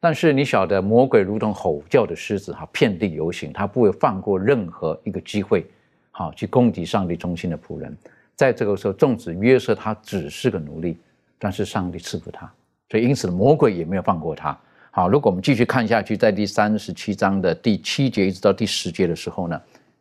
[0.00, 5.64] 但是你晓得魔鬼如同吼叫的狮子，哈，遍地游行，他不会放过任何一个机会，
[6.10, 7.96] 好去攻击上帝中心的仆人。
[8.34, 10.98] 在这个时候，纵使约瑟他只是个奴隶，
[11.38, 12.52] 但是上帝赐福他，
[12.90, 14.58] 所以因此魔鬼也没有放过他。
[14.90, 19.60] 好，如果我们继续看下去，在第三十七章的第七节一直到第十节的时候呢？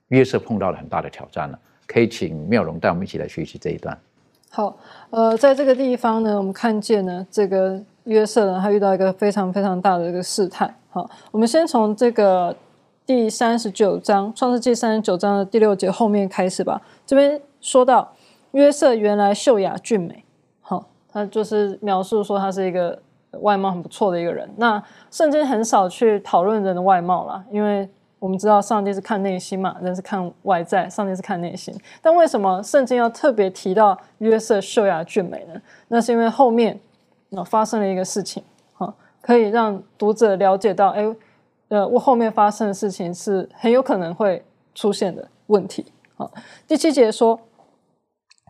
[0.09, 3.97] 约瑟碰到了很大的挑战了，可以请妙容带我们一起来学习这一段。
[4.49, 4.77] 好，
[5.09, 10.73] 呃，在这个地方呢，我们看见呢，这个约瑟呢，他遇到一个非常非常大的一个试探。
[10.89, 12.55] 好，我们先从这个
[13.05, 16.81] 第三十九章《创世纪》三十九章的第六节后面开始吧。
[17.05, 18.13] 这边说到
[18.51, 20.23] 约瑟原来秀雅俊美，
[20.61, 22.97] 好，他就是描述说他是一个
[23.41, 24.49] 外貌很不错的一个人。
[24.55, 24.81] 那
[25.11, 27.87] 圣经很少去讨论人的外貌啦，因为。
[28.19, 31.75] 我们知道上帝是看内心嘛，人是看外在，上帝是看内心。
[32.01, 35.61] 但为什么圣经要特别提到约瑟秀雅俊美呢？
[35.89, 36.79] 那是因为后面
[37.29, 38.43] 那发生了一个事情，
[38.73, 41.15] 哈，可以让读者了解到，哎，
[41.67, 44.43] 呃，我后面发生的事情是很有可能会
[44.73, 45.85] 出现的问题。
[46.15, 46.31] 好，
[46.67, 47.39] 第七节说。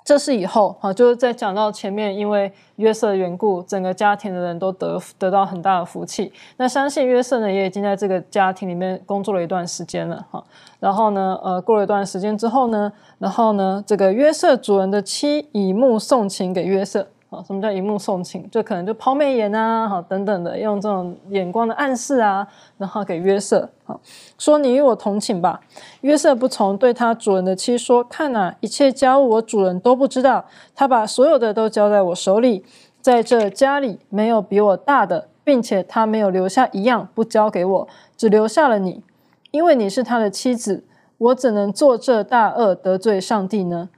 [0.08, 6.32] 这是以后哈，就是在讲到前面，因为约瑟的缘故，整个家庭的人都得得到很大的福气。
[6.56, 10.42] 那相信约瑟呢，也已经在这个家庭里面工作了一段时间了哈。
[10.80, 12.90] 然后呢，呃，过了一段时间之后呢，
[13.20, 17.08] 然后呢，这个约瑟主人的妻以目送情给约瑟。
[17.30, 18.50] 啊，什么叫一目送情？
[18.50, 22.48] 就可能就抛媚眼啊，好等等的，用这种眼光的暗示啊，
[22.78, 24.00] 然后给约瑟，好
[24.38, 25.60] 说你与我同寝吧。
[26.02, 32.64] 约瑟不从，对他主人的妻说：“看呐，一切家务我主人都不知道，他把所有的都交在我手里，
[33.02, 39.04] 在这家里没有比我大的，并且他没有留下一样不交给我，只留下了你，
[39.52, 40.86] 因为你是他的妻子，
[41.18, 43.90] 我怎能做这大恶得罪上帝呢？”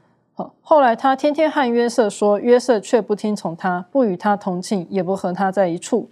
[0.61, 6.09] 后来他天天和约瑟说，约瑟却不听从他，不与他同寝，也不和他在一处。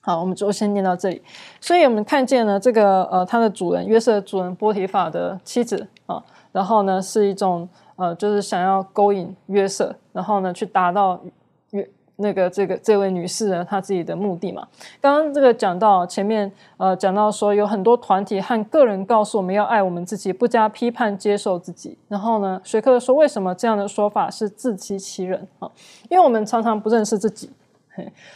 [0.00, 1.22] 好，我们就先念到这里。
[1.60, 6.22] 所以我们看见呢这个呃，他的主人约瑟主人波提法的妻子啊，
[6.52, 11.20] 然后呢是一种呃，就是想要勾引约瑟，然后呢去达到。
[12.20, 14.66] 那个这个这位女士呢，她自己的目的嘛。
[15.00, 21.96] 刚刚这个讲到前面，呃，讲到说有很多团体和个人告诉我们要爱我们自己，不加批判接受自己。
[22.08, 25.70] 然后呢，学科说为什么这样的说法是自欺欺人啊？
[26.08, 27.50] 因为我们常常不认识自己，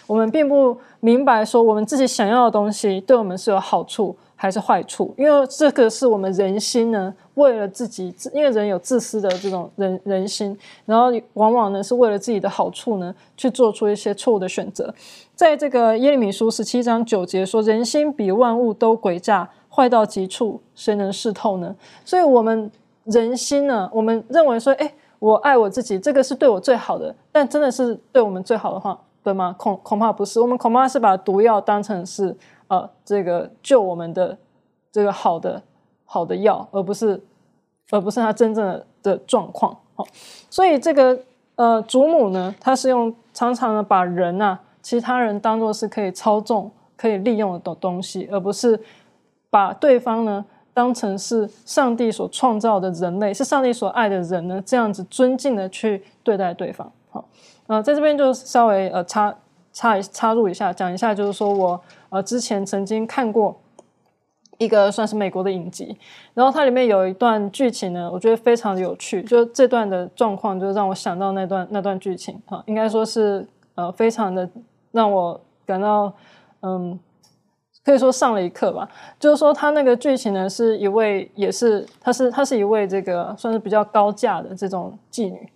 [0.06, 4.16] 我们并不明白说我们自己想要的东西对我们是有好处。
[4.34, 14.94] 还是坏处，因为这个是我们人心呢，为了自己，因为人有自私的这种人人心，然后往往呢是为了自己的好处呢，去做出一些错误的选择。
[15.34, 21.74] 在这个耶利米书十七章九节说：“人心比万物都诡诈，坏到极处，谁能视透呢？”
[22.04, 22.70] 所以，我们
[23.04, 29.54] 人心呢，我们认为说：“哎，我爱我自己，这个是对我最好的。”但真的是对我们最好的话，对吗？
[29.58, 32.36] 恐恐怕不是，我们恐怕是把毒药当成是。
[32.68, 34.38] 呃，这个救我们的
[34.90, 35.62] 这个好的
[36.12, 37.18] 好的药，而不是
[37.90, 39.74] 而不是他真正的的状况。
[39.94, 40.06] 好，
[40.50, 41.18] 所以这个
[41.54, 48.78] 呃祖母呢，他是用常常的把人啊其他人当做是可以操纵、可以利用的东东西，而不是
[49.48, 50.44] 把对方呢
[50.74, 56.92] 当成是上帝所创造的人类，是上帝所爱的人呢，这样子尊敬的去对待对方。
[57.10, 57.24] 好，
[57.68, 59.34] 呃，在这边就稍微呃插
[59.72, 63.56] 插一插入一下，讲一下，就是说我呃之前曾经看过
[64.62, 65.96] 一个算是美国的影集，
[66.34, 74.48] 然后它里面有一段剧情呢，我觉得非常的有趣，就这段的状况就让我想到那段那段剧情啊，应该说是呃非常的
[74.92, 76.12] 让我感到
[76.60, 76.98] 嗯。
[77.84, 78.88] 可以说上了一课吧，
[79.18, 85.48] 就是说他那个剧情呢，是一位也是，他是他是一位这个算是比较高价的这种妓女。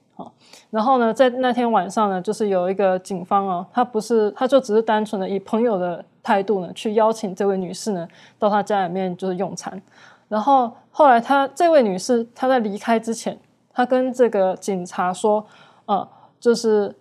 [0.76, 8.06] 然后呢，在那天晚上呢，就是有一个警方哦，他不是，他就只是单纯的以朋友的态度呢，去邀请这位女士呢
[8.38, 9.80] 到他家里面就是用餐。
[10.28, 13.38] 然后后来他这位女士她在离开之前，
[13.72, 15.46] 她跟这个警察说，
[15.86, 16.06] 呃，
[16.38, 16.94] 就是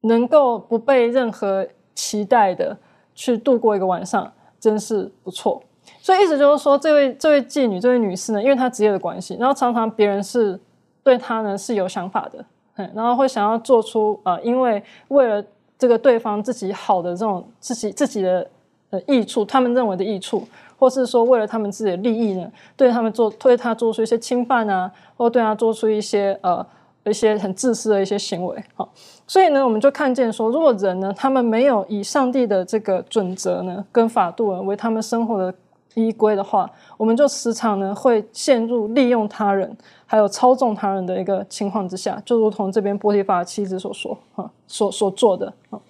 [0.00, 2.74] 能够不被任何期待的
[3.14, 4.32] 去度过一个晚上。
[4.60, 5.62] 真是不错，
[6.00, 10.58] 所以意思就是说，这位这位妓女，这位女士呢，因为她职业的关系，然后常常别人是
[11.02, 12.42] 对她呢是有想法的，
[12.94, 15.44] 然后会想要做出呃，因为为了
[15.78, 18.46] 这个对方自己好的这种自己自己的
[18.90, 20.46] 呃益处，他们认为的益处，
[20.78, 26.64] 或是说为了他们自己的利益呢，对他们做对他做出一些侵犯啊，或对他做出一些呃。
[27.06, 28.88] 一些很自私的一些行为，好，
[29.26, 35.54] 所以呢，我们就看见说，如果人呢，他们没有以上帝的这个准则呢，跟法度为他们生活的
[35.94, 39.76] 依归的话，我们就时常呢会陷入利用他人，
[40.06, 45.80] 还有操纵他人的一个情况之下，就如同这边波提法的妻子所说，哈，所所做的，啊，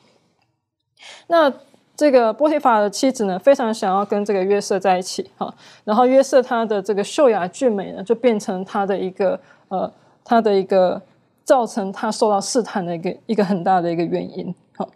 [1.26, 1.52] 那
[1.96, 9.92] 这个波提法的妻子呢，非常想要跟这个约瑟在一起，哈，然后约瑟他的这个秀雅俊美呢，就变成他的一个呃。
[10.26, 11.02] 他的一个
[11.44, 14.54] 造成他受到试探的一个一个很大的一个原因。
[14.76, 14.88] 好，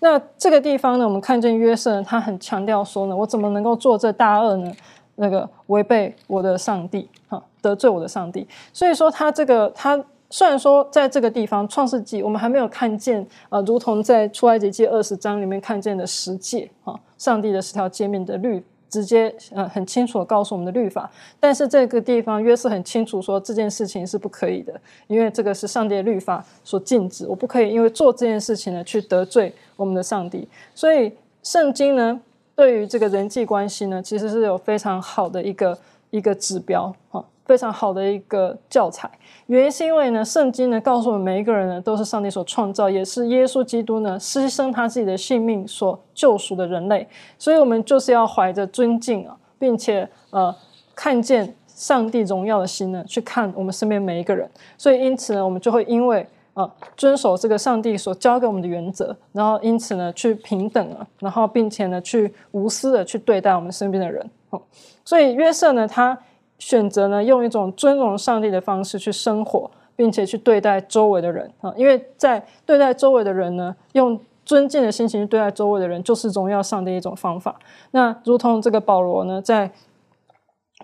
[0.00, 4.72] 那这个地方呢，我们看见约瑟，他很强调说呢，我怎么能够做这大恶呢？
[5.16, 8.46] 那个违背我的上帝，哈，得罪我的上帝。
[8.72, 18.64] 所以说，他这个他虽然说在这个地方创世纪，我们还没有看见啊，如同在出埃及记二十章里面看见的十诫，哈，上帝的十条诫命的律。
[18.94, 30.46] 直接呃很清楚的告诉我们的律法，但是这个地方约瑟很清楚说这件事情是不可以的，因为这个是上帝的律法所禁止，我不可以因为做这件事情呢去得罪我们的上帝。
[30.76, 32.20] 所以圣经呢
[32.54, 35.76] 对于这个人际关系呢其实是有非常好的一个
[36.10, 37.24] 一个指标哈。
[37.44, 39.10] 非常好的一个教材，
[39.46, 47.06] 原因是因为呢，圣经呢告诉我们每一个人呢都是上帝所创造，也是耶稣基督呢牺牲他自己的性命所救赎的人类，
[47.38, 50.54] 所以我们就是要怀着尊敬啊，并且呃
[50.94, 64.30] 看见上帝荣耀的心呢去看我们身边每一个人，所以因此呢，我们就会因为呃遵守这个上帝所教给我们的原则，然后因此呢去平等啊，然后并且呢去无私的去对待我们身边的人。
[64.48, 64.62] 哦，
[65.04, 66.18] 所以约瑟呢他。
[66.64, 77.56] 选择呢，用一种尊荣上帝的方式去生活，并且去对待周围的人啊，因为在对待周围的人呢，用尊敬的心情去对待周围的人，就是荣耀上帝一种方法。
[77.90, 79.70] 那如同这个保罗呢，在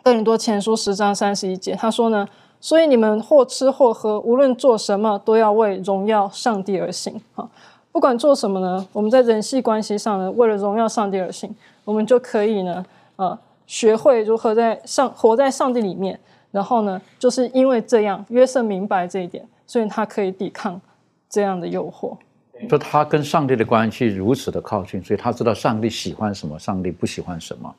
[0.02, 2.28] 哥林多前书十章三十一节，他说呢，
[2.60, 7.48] 所以你们或吃或喝，无论做什么，都要为荣耀上帝而行啊。
[7.90, 11.56] 不管做什么呢，我们在人际关系上呢，为了荣耀上帝而行，
[11.86, 12.84] 我们就可以呢，
[13.16, 13.38] 呃。
[13.70, 16.18] 学会如何在上活在上帝里面，
[16.50, 20.80] 然后呢，就是因为这样，约瑟明白这一点，所以他可以抵抗
[21.28, 22.16] 这样的诱惑。
[22.68, 27.72] 说他跟上帝的关系如此的靠近，所以他知道上帝喜欢什么，上帝不喜欢什么。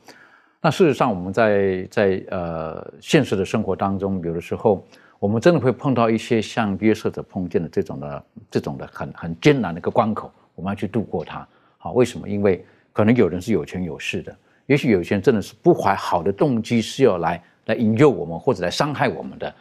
[0.61, 4.81] 那事实上，我们在在呃现实的生活当中，有的时候
[5.19, 11.45] 我们真的会碰到一些像约瑟者碰见的这种的这种的很很艰难的一个关口，我们要去度过它。
[11.77, 12.29] 好，为什么？
[12.29, 14.33] 因为可能有人是有权有势的。
[14.71, 19.53] 也许有些人真的是不怀好的动机，是要来来引诱我们或者来伤害我们的。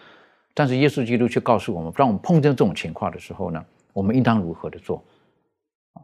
[0.55, 3.61] 但是耶稣基督却告诉我们，当我们碰见这种情况的时候呢，
[3.93, 5.03] 我们应当如何的做？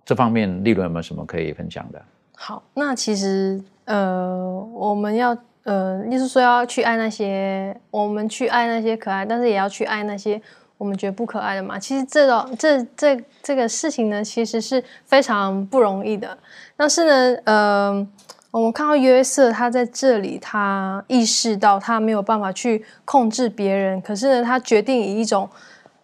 [0.05, 2.03] 这方面利润有没有什么可以分享的？
[2.35, 4.45] 好，那其实呃，
[4.75, 10.43] 我们要呃，就是说要去爱那些，我们去爱那些可爱，但是也要去爱那些
[10.79, 11.79] 我们觉得不可爱的嘛。
[11.79, 16.37] 其实这种这这这个事情呢，其实是非常不容易的。
[16.77, 18.09] 但是呢，呃。
[18.57, 25.47] 我们看到约瑟，他在这里，他意识到他没有办法去控制别人，可是呢，他决定以一种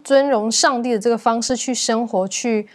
[0.04, 2.68] 尊荣上帝的这个方式去生活，去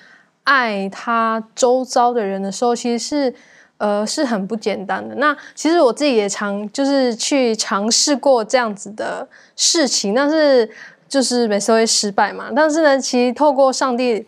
[0.45, 3.35] 爱他周遭的人的时候，其实是
[3.77, 5.13] 呃，是很不简单的。
[5.17, 10.67] 那其实我自己也尝，就是去尝试过这样子的事情，但是
[11.07, 12.49] 就是每次会失败嘛。
[12.55, 14.25] 但是呢，其实透过上帝，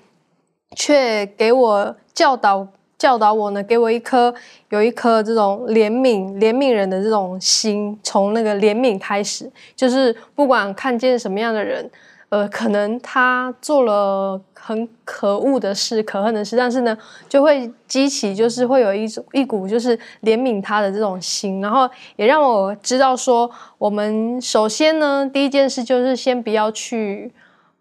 [0.76, 2.68] 却给我教导
[3.00, 4.32] 教导我呢，给我一颗
[4.70, 11.90] 有一颗这种怜悯怜悯人的这种心，从那个怜悯开始，就是不管看见什么样的人。
[12.32, 16.96] 呃，可能他做了很可恶的事、可恨的事，但是呢，
[17.28, 27.32] 就会激起，就是会有一种一股就是怜悯他的这种心，然后也让我知道说，我们首先呢，第一件事就是先不要去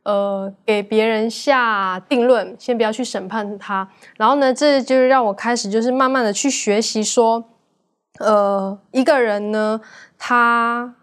[0.09, 3.87] 呃给别人下定论，先不要去审判他，
[4.17, 7.45] 然后呢，这就是让我开始就是慢慢的去学习说，
[8.19, 9.79] 呃，一个人呢，
[10.17, 10.95] 他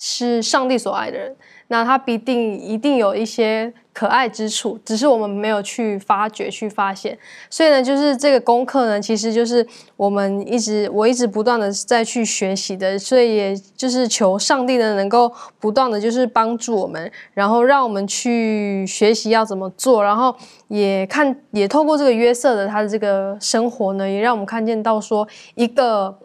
[0.00, 1.36] 是上帝所爱的人。
[1.72, 7.16] 那他必定一定有一些可爱之处，只是我们没有去发掘、去发现。
[7.48, 9.64] 所以呢，就是这个功课呢，其实就是
[9.96, 12.98] 我们一直我一直不断的在去学习的。
[12.98, 20.34] 所以也就是求上帝呢，能够不断的就是帮助我们，然后让我们去学习要怎么做，然后
[20.66, 26.18] 也看也透过这个约瑟的他的这个生活呢，也让我们看见到说，一个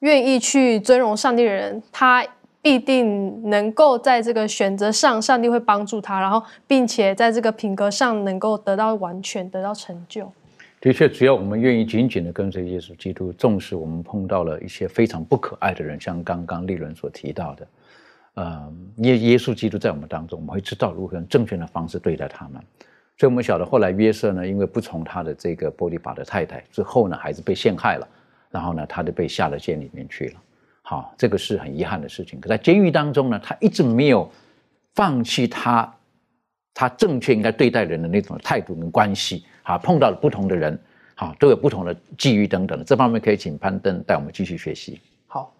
[0.00, 2.26] 愿意去尊荣上帝的人，他。
[2.62, 10.30] 必定能够在这个选择上，上帝会帮助他，然后并且在这个品格上能够得到完全，得到成就。
[10.80, 17.68] 的确，只要我们愿意紧紧的跟随耶稣基督，纵使我们碰到了一些非常不可爱的人，像刚刚利伦所提到的，
[18.34, 22.62] 呃，耶耶稣基督在我们当中，我们会知道如何用正确的方式对待他们。
[23.18, 28.08] 所以，我们晓得后来约瑟呢，因为不从他的这个波利法的太太之后呢，孩子被陷害了，
[28.50, 30.34] 然后呢，他就被下了监里面去了。
[30.90, 32.40] 好，这个是很遗憾的事情。
[32.40, 34.28] 可在监狱当中呢，他一直没有
[34.96, 35.88] 放弃他
[36.74, 39.44] 他正确应该对待人的那种态度跟关系。
[39.62, 40.76] 好，碰到了不同的人，
[41.14, 42.84] 好，都有不同的际遇等等。
[42.84, 45.00] 这方面可以请攀登带我们继续学习。
[45.28, 45.54] 好，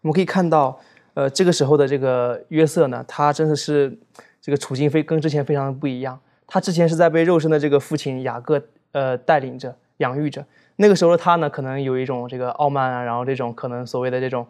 [0.00, 0.80] 我们可以看到，
[1.12, 3.94] 呃，这个时候的这个约瑟呢，他真的是
[4.40, 6.18] 这个处境非跟之前非常的不一样。
[6.46, 8.58] 他之前是在被肉身的这个父亲雅各
[8.92, 10.42] 呃带领着养育着。
[10.76, 14.46] 那个时候的他呢，可能有一种这个傲慢啊，然后这种可能所谓的这种，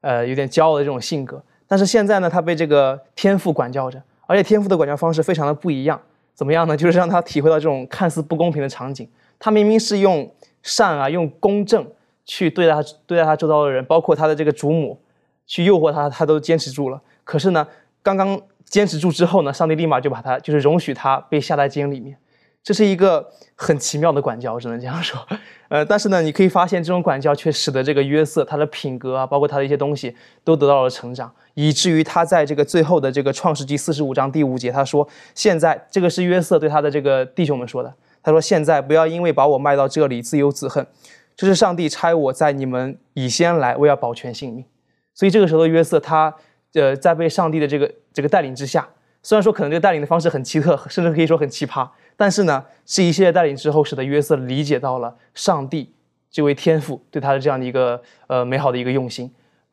[0.00, 1.42] 呃，有点骄傲的这种性格。
[1.66, 6.00] 但是现在呢，他被这个天赋管教着，而且天赋的管教方式非常的不一样。
[6.34, 6.76] 怎么样呢？
[6.76, 9.08] 就是让他体会到这种看似不公平的场景。
[9.38, 10.30] 他明明是用
[10.62, 11.86] 善啊，用公正
[12.24, 14.98] 去对待他对待他周遭的人，包括他的这个祖母，
[15.46, 17.00] 去诱惑他，他都坚持住了。
[17.24, 17.66] 可是呢，
[18.02, 22.16] 刚刚坚持住之后呢，上帝立马就把他就是容许他被下在监里面。
[22.62, 25.20] 这是一个很奇妙的管教，我只能这样说。
[25.68, 37.92] 呃，但是呢，你可以发现这种管教却使得这个约瑟他的品格啊，包括他的一些东西都得到了成长，以至于他在这个最后的这个创世纪四十五章第五节，他说：“现在这个是约瑟对他的这个弟兄们说的。
[38.22, 40.86] 他说：现在不要因为把我卖到这里自由自恨，
[41.34, 44.64] 这是上帝差我在你们以先来，我要保全性命。
[45.14, 46.32] 所以这个时候的约瑟，他
[46.74, 48.86] 呃在被上帝的这个这个带领之下，
[49.22, 51.88] 虽然说可能这个带领的方式很奇特，甚至可以说很奇葩。”
[52.22, 55.92] 但是呢，是一系列带领之后，使得约瑟理解到了上帝
[56.30, 59.28] 这位天父对他的这样的一个呃美好的一个用心，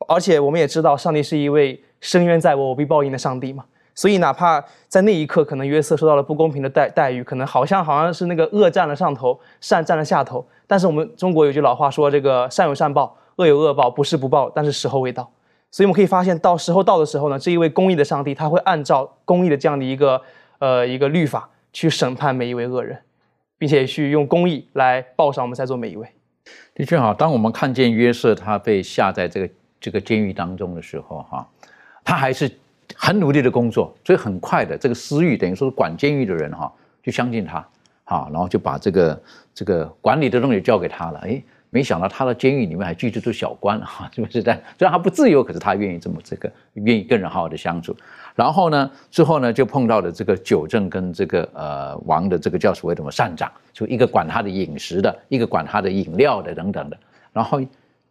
[0.08, 3.64] 而且我们也知道，上帝是一位深渊在我，我必报应的上帝嘛。
[3.94, 10.44] 所以哪怕在那一刻，可能约瑟受到了不公平的待待遇，可能好像好像是那个恶占了上头，善占了下头。
[10.66, 15.30] 但是我们中国有句老话说：“这个善有善报，恶有恶报，不是不报，但是时候未到。”
[15.70, 20.20] 所以我们可以发现，到时候到的时候呢，这一位公义的上帝，他会按照公义的这样的一个
[20.58, 21.48] 呃一个律法。
[21.72, 22.98] 去审判每一位恶人，
[23.58, 26.08] 并且去用公义来报上我们在座每一位。
[26.74, 31.48] 的确哈，当我们看见约瑟他被下在这个这个监狱当中的时候哈，
[32.02, 32.50] 他还是
[32.96, 37.64] 很努力的工作，所以很快的这个私欲等于说是管监狱的人哈就相信他，
[38.04, 39.22] 好，然后就把这个
[39.54, 41.20] 这个管理的东西交给他了。
[41.20, 44.42] 哎，没想到他的监狱里面还居住着小官哈， 是不是？
[44.42, 47.96] 但虽然他不自由，可是他愿意这么这个愿意跟人好好的相处。
[48.34, 56.98] 然后呢，之后呢，就碰到了这个九正跟这个呃王的这个叫所谓什么善长，就一个管他的饮食的，一个管他的饮料的等等的。
[57.32, 57.60] 然后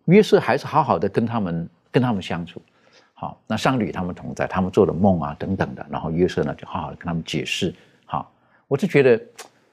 [0.05, 2.61] 约瑟还是好好的跟他们跟他们相处，
[3.13, 5.85] 好，那上帝与他们同在，他们做的梦啊等等的。
[5.89, 7.73] 然后约瑟呢就好好的跟他们解释，
[8.05, 8.31] 好，
[8.67, 9.19] 我就觉得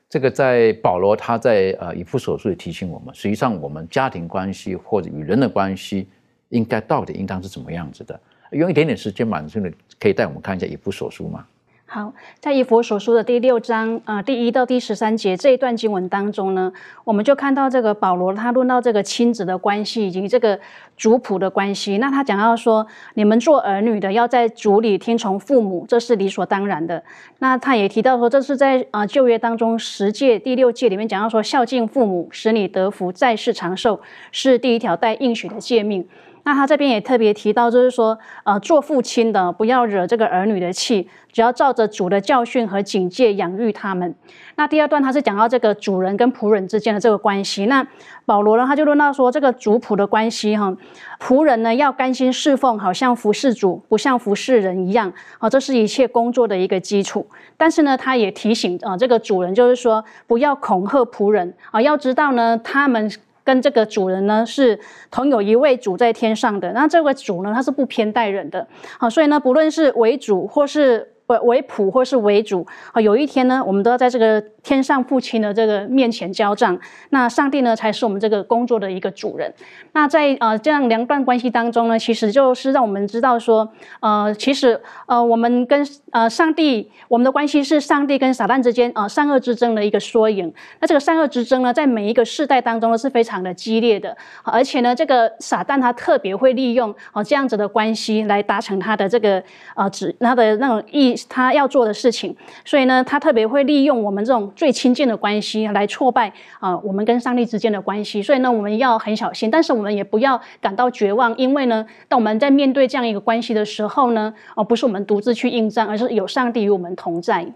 [0.08, 6.08] 这个在保罗他在呃以弗所书也提醒我们，实际上我们家庭关系或者与人的关系
[6.50, 8.18] 应该到底应当是怎么样子的。
[8.52, 11.44] 用一点点时间，满顺的可以带我们看一下《以弗所书》吗？
[11.88, 16.72] 好，在以佛所书的第六章，呃，第一到第十三节这一段经文当中呢，
[17.04, 20.58] 我们就看到这个保罗他论到这个亲子的关系以及这个
[20.96, 21.98] 族谱的关系。
[21.98, 22.84] 那他讲到说，
[23.14, 27.00] 你们做儿女的要在族里听从父母，这是理所当然的。
[27.38, 34.00] 那他也提到说，这是在啊旧约当中十诫第六诫里面讲到说，孝敬父母，使你得福，在世长寿，
[34.32, 36.08] 是第一条带应许的诫命。
[36.46, 44.14] 那他这边也特别提到，就是说，呃，做父亲的不要惹这个儿女的气，只要照着主的教训和警戒养育他们。
[44.54, 47.66] 那第二段他是讲到这个主人跟仆人之间的这个关系。
[47.66, 47.84] 那
[48.24, 50.72] 保罗呢，他就论到说，这个主仆的关系哈，
[51.18, 57.26] 仆人呢要甘心侍奉，好像服侍主，不像服侍人一样，啊，这是一切工作的一个基础。
[57.56, 63.10] 但是呢，他也提醒啊，这个主人就是说，不要恐吓仆人啊，要知道呢，他们。
[63.46, 64.78] 跟这个主人呢是
[65.10, 68.68] 同有一位主在天上的，那这位主呢他是不偏待人的，
[68.98, 71.15] 好，所以呢不论是为主或是。
[71.26, 76.78] 为为仆或是为主啊，有一天呢，我们都要在这个天上父亲的这个面前交账。
[77.10, 79.52] 那上帝呢，才是我们这个工作的一个主人。
[79.92, 83.68] 那在呃这样两段关系当中呢，其实就是让我们知道说，
[84.00, 90.52] 呃，其实呃我们跟呃上帝，我们的关系是上帝跟撒旦之间啊善恶之争的一个缩影。
[90.80, 99.42] 那这个善恶之争呢，在每一个世代当中呢是非常的激烈的，而且呢，这个撒旦他特别会利用啊这样子的关系来达成他的这个
[99.74, 101.15] 呃指他的那种意。
[101.28, 108.22] 他要做的事情，所以呢，他特别会利用我们这种最亲近的关系来挫败啊，我们跟上帝之间的关系。
[108.22, 117.46] 所以呢，我们要很小心，但是我们也不要感到绝望，因为呢，当我们在面对这样一个关系的时候呢，哦，不是我们独自去应战，而是有上帝与我们同在。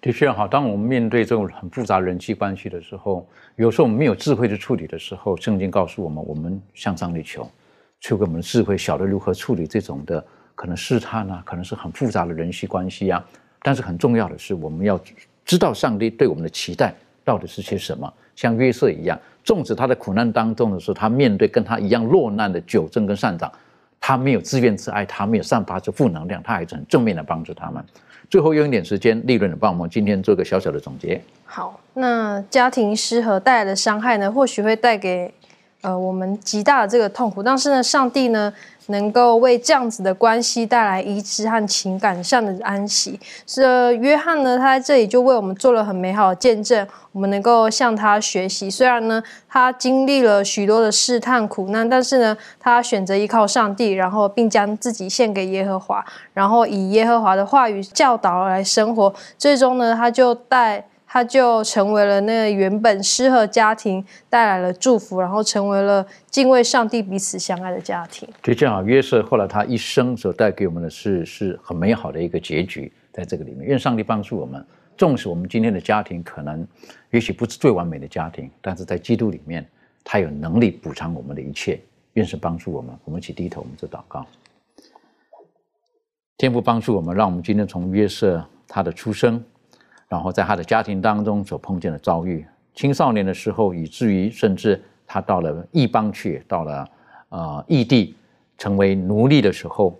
[0.00, 3.26] 的确好，当我们面对这种很复杂人际关系的时候，
[3.56, 7.46] 有时候我们没有智慧去处理的时候，圣经告诉我们，我们向上帝求，
[8.00, 10.24] 求给我们智慧，晓得如何处理这种的。
[10.60, 13.24] 可能试探啊，可能是很复杂的人际关系啊，
[13.62, 15.00] 但是很重要的是，我们要
[15.42, 16.92] 知道上帝对我们的期待
[17.24, 18.12] 到底是些什么。
[18.36, 23.50] 像约瑟一样，纵使他在苦难当中的时候，他面对跟他一样落难的九正跟善长，
[23.98, 27.82] 他没有自怨自艾，他没有散发出负能量，他还是很正面的帮助他们。
[28.28, 31.18] 最后用一点时间，利润的帮我们今天做个小小的总结。
[31.46, 35.32] 好，那家庭失和带来的伤害呢，或许会带给
[35.80, 38.52] 呃我们极大的这个痛苦，但是呢，上帝呢？
[38.90, 46.86] 能够为这样子的关系带来医治和情感上的安息，是约翰呢，他在这里就为我们做了很美好的见证。
[47.12, 59.12] 我们能够向他学习，虽然呢，他经历了许多的试探苦难，但是呢，他选择依靠上帝，然后并将自己献给耶和华，然后以耶和华的话语教导来生活。
[59.36, 60.84] 最终呢，他就带。
[61.12, 68.28] 他就成为了那原本失和家庭带来了祝福，然后成为了敬畏上帝、彼此相爱的家庭。
[68.40, 74.64] 就这样约瑟后来他一生所带给我们的是是很美好的一个结局，在这个里面，愿上帝帮助我们。
[74.96, 76.64] 纵使我们今天的家庭可能
[77.10, 79.68] 也许不是最完美的家庭，但是在基督里面，
[80.04, 81.80] 他有能力补偿我们的一切。
[82.12, 84.24] 愿神帮助我们，我们一起低头，我们做祷告。
[86.36, 89.42] 天父帮助我们，让我们今天从约瑟他的出生。
[90.10, 92.44] 然后在他的家庭当中所碰见的遭遇，
[92.74, 96.90] 青少年的时候，以至于甚至他到了异邦去，到了
[97.28, 98.16] 呃异地，
[98.58, 99.96] 成为奴隶的时候，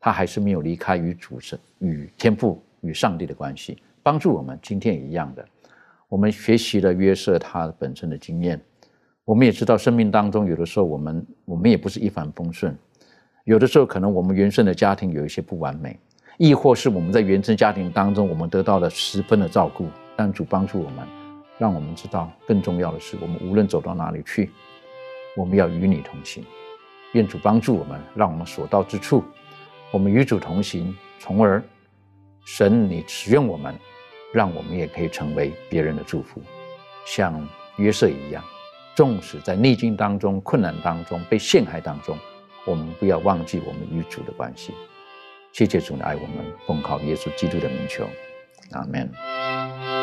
[0.00, 4.58] 他还是没有离开与主神、与天父、与上帝的关系，帮助我们。
[4.60, 5.46] 今天也一样的，
[6.08, 8.60] 我们学习了约瑟他本身的经验，
[9.24, 12.76] 我们也知道生命当中有的时候我们我们也不是一帆风顺，
[13.44, 15.96] 有的时候可能我们原生的家庭有一些不完美。
[16.42, 21.06] 亦或是我们在原生家庭当中，我们得到了十分的照顾，但主帮助我们，
[21.56, 24.50] 让我们知道更重要的是，我们无论走到哪里去，
[25.36, 26.44] 我们要与你同行。
[27.12, 29.22] 愿主帮助我们，让我们所到之处，
[29.92, 31.62] 我们与主同行，从而
[32.44, 33.72] 神你使用我们，
[34.32, 36.42] 让我们也可以成为别人的祝福，
[37.06, 38.42] 像约瑟一样，
[38.96, 42.18] 纵使在逆境当中、困难当中、被陷害当中，
[42.66, 44.74] 我们不要忘记我们与主的关系。
[45.52, 48.08] 谢谢主爱我们，奉靠耶稣基督的名求，
[48.70, 50.01] 阿门。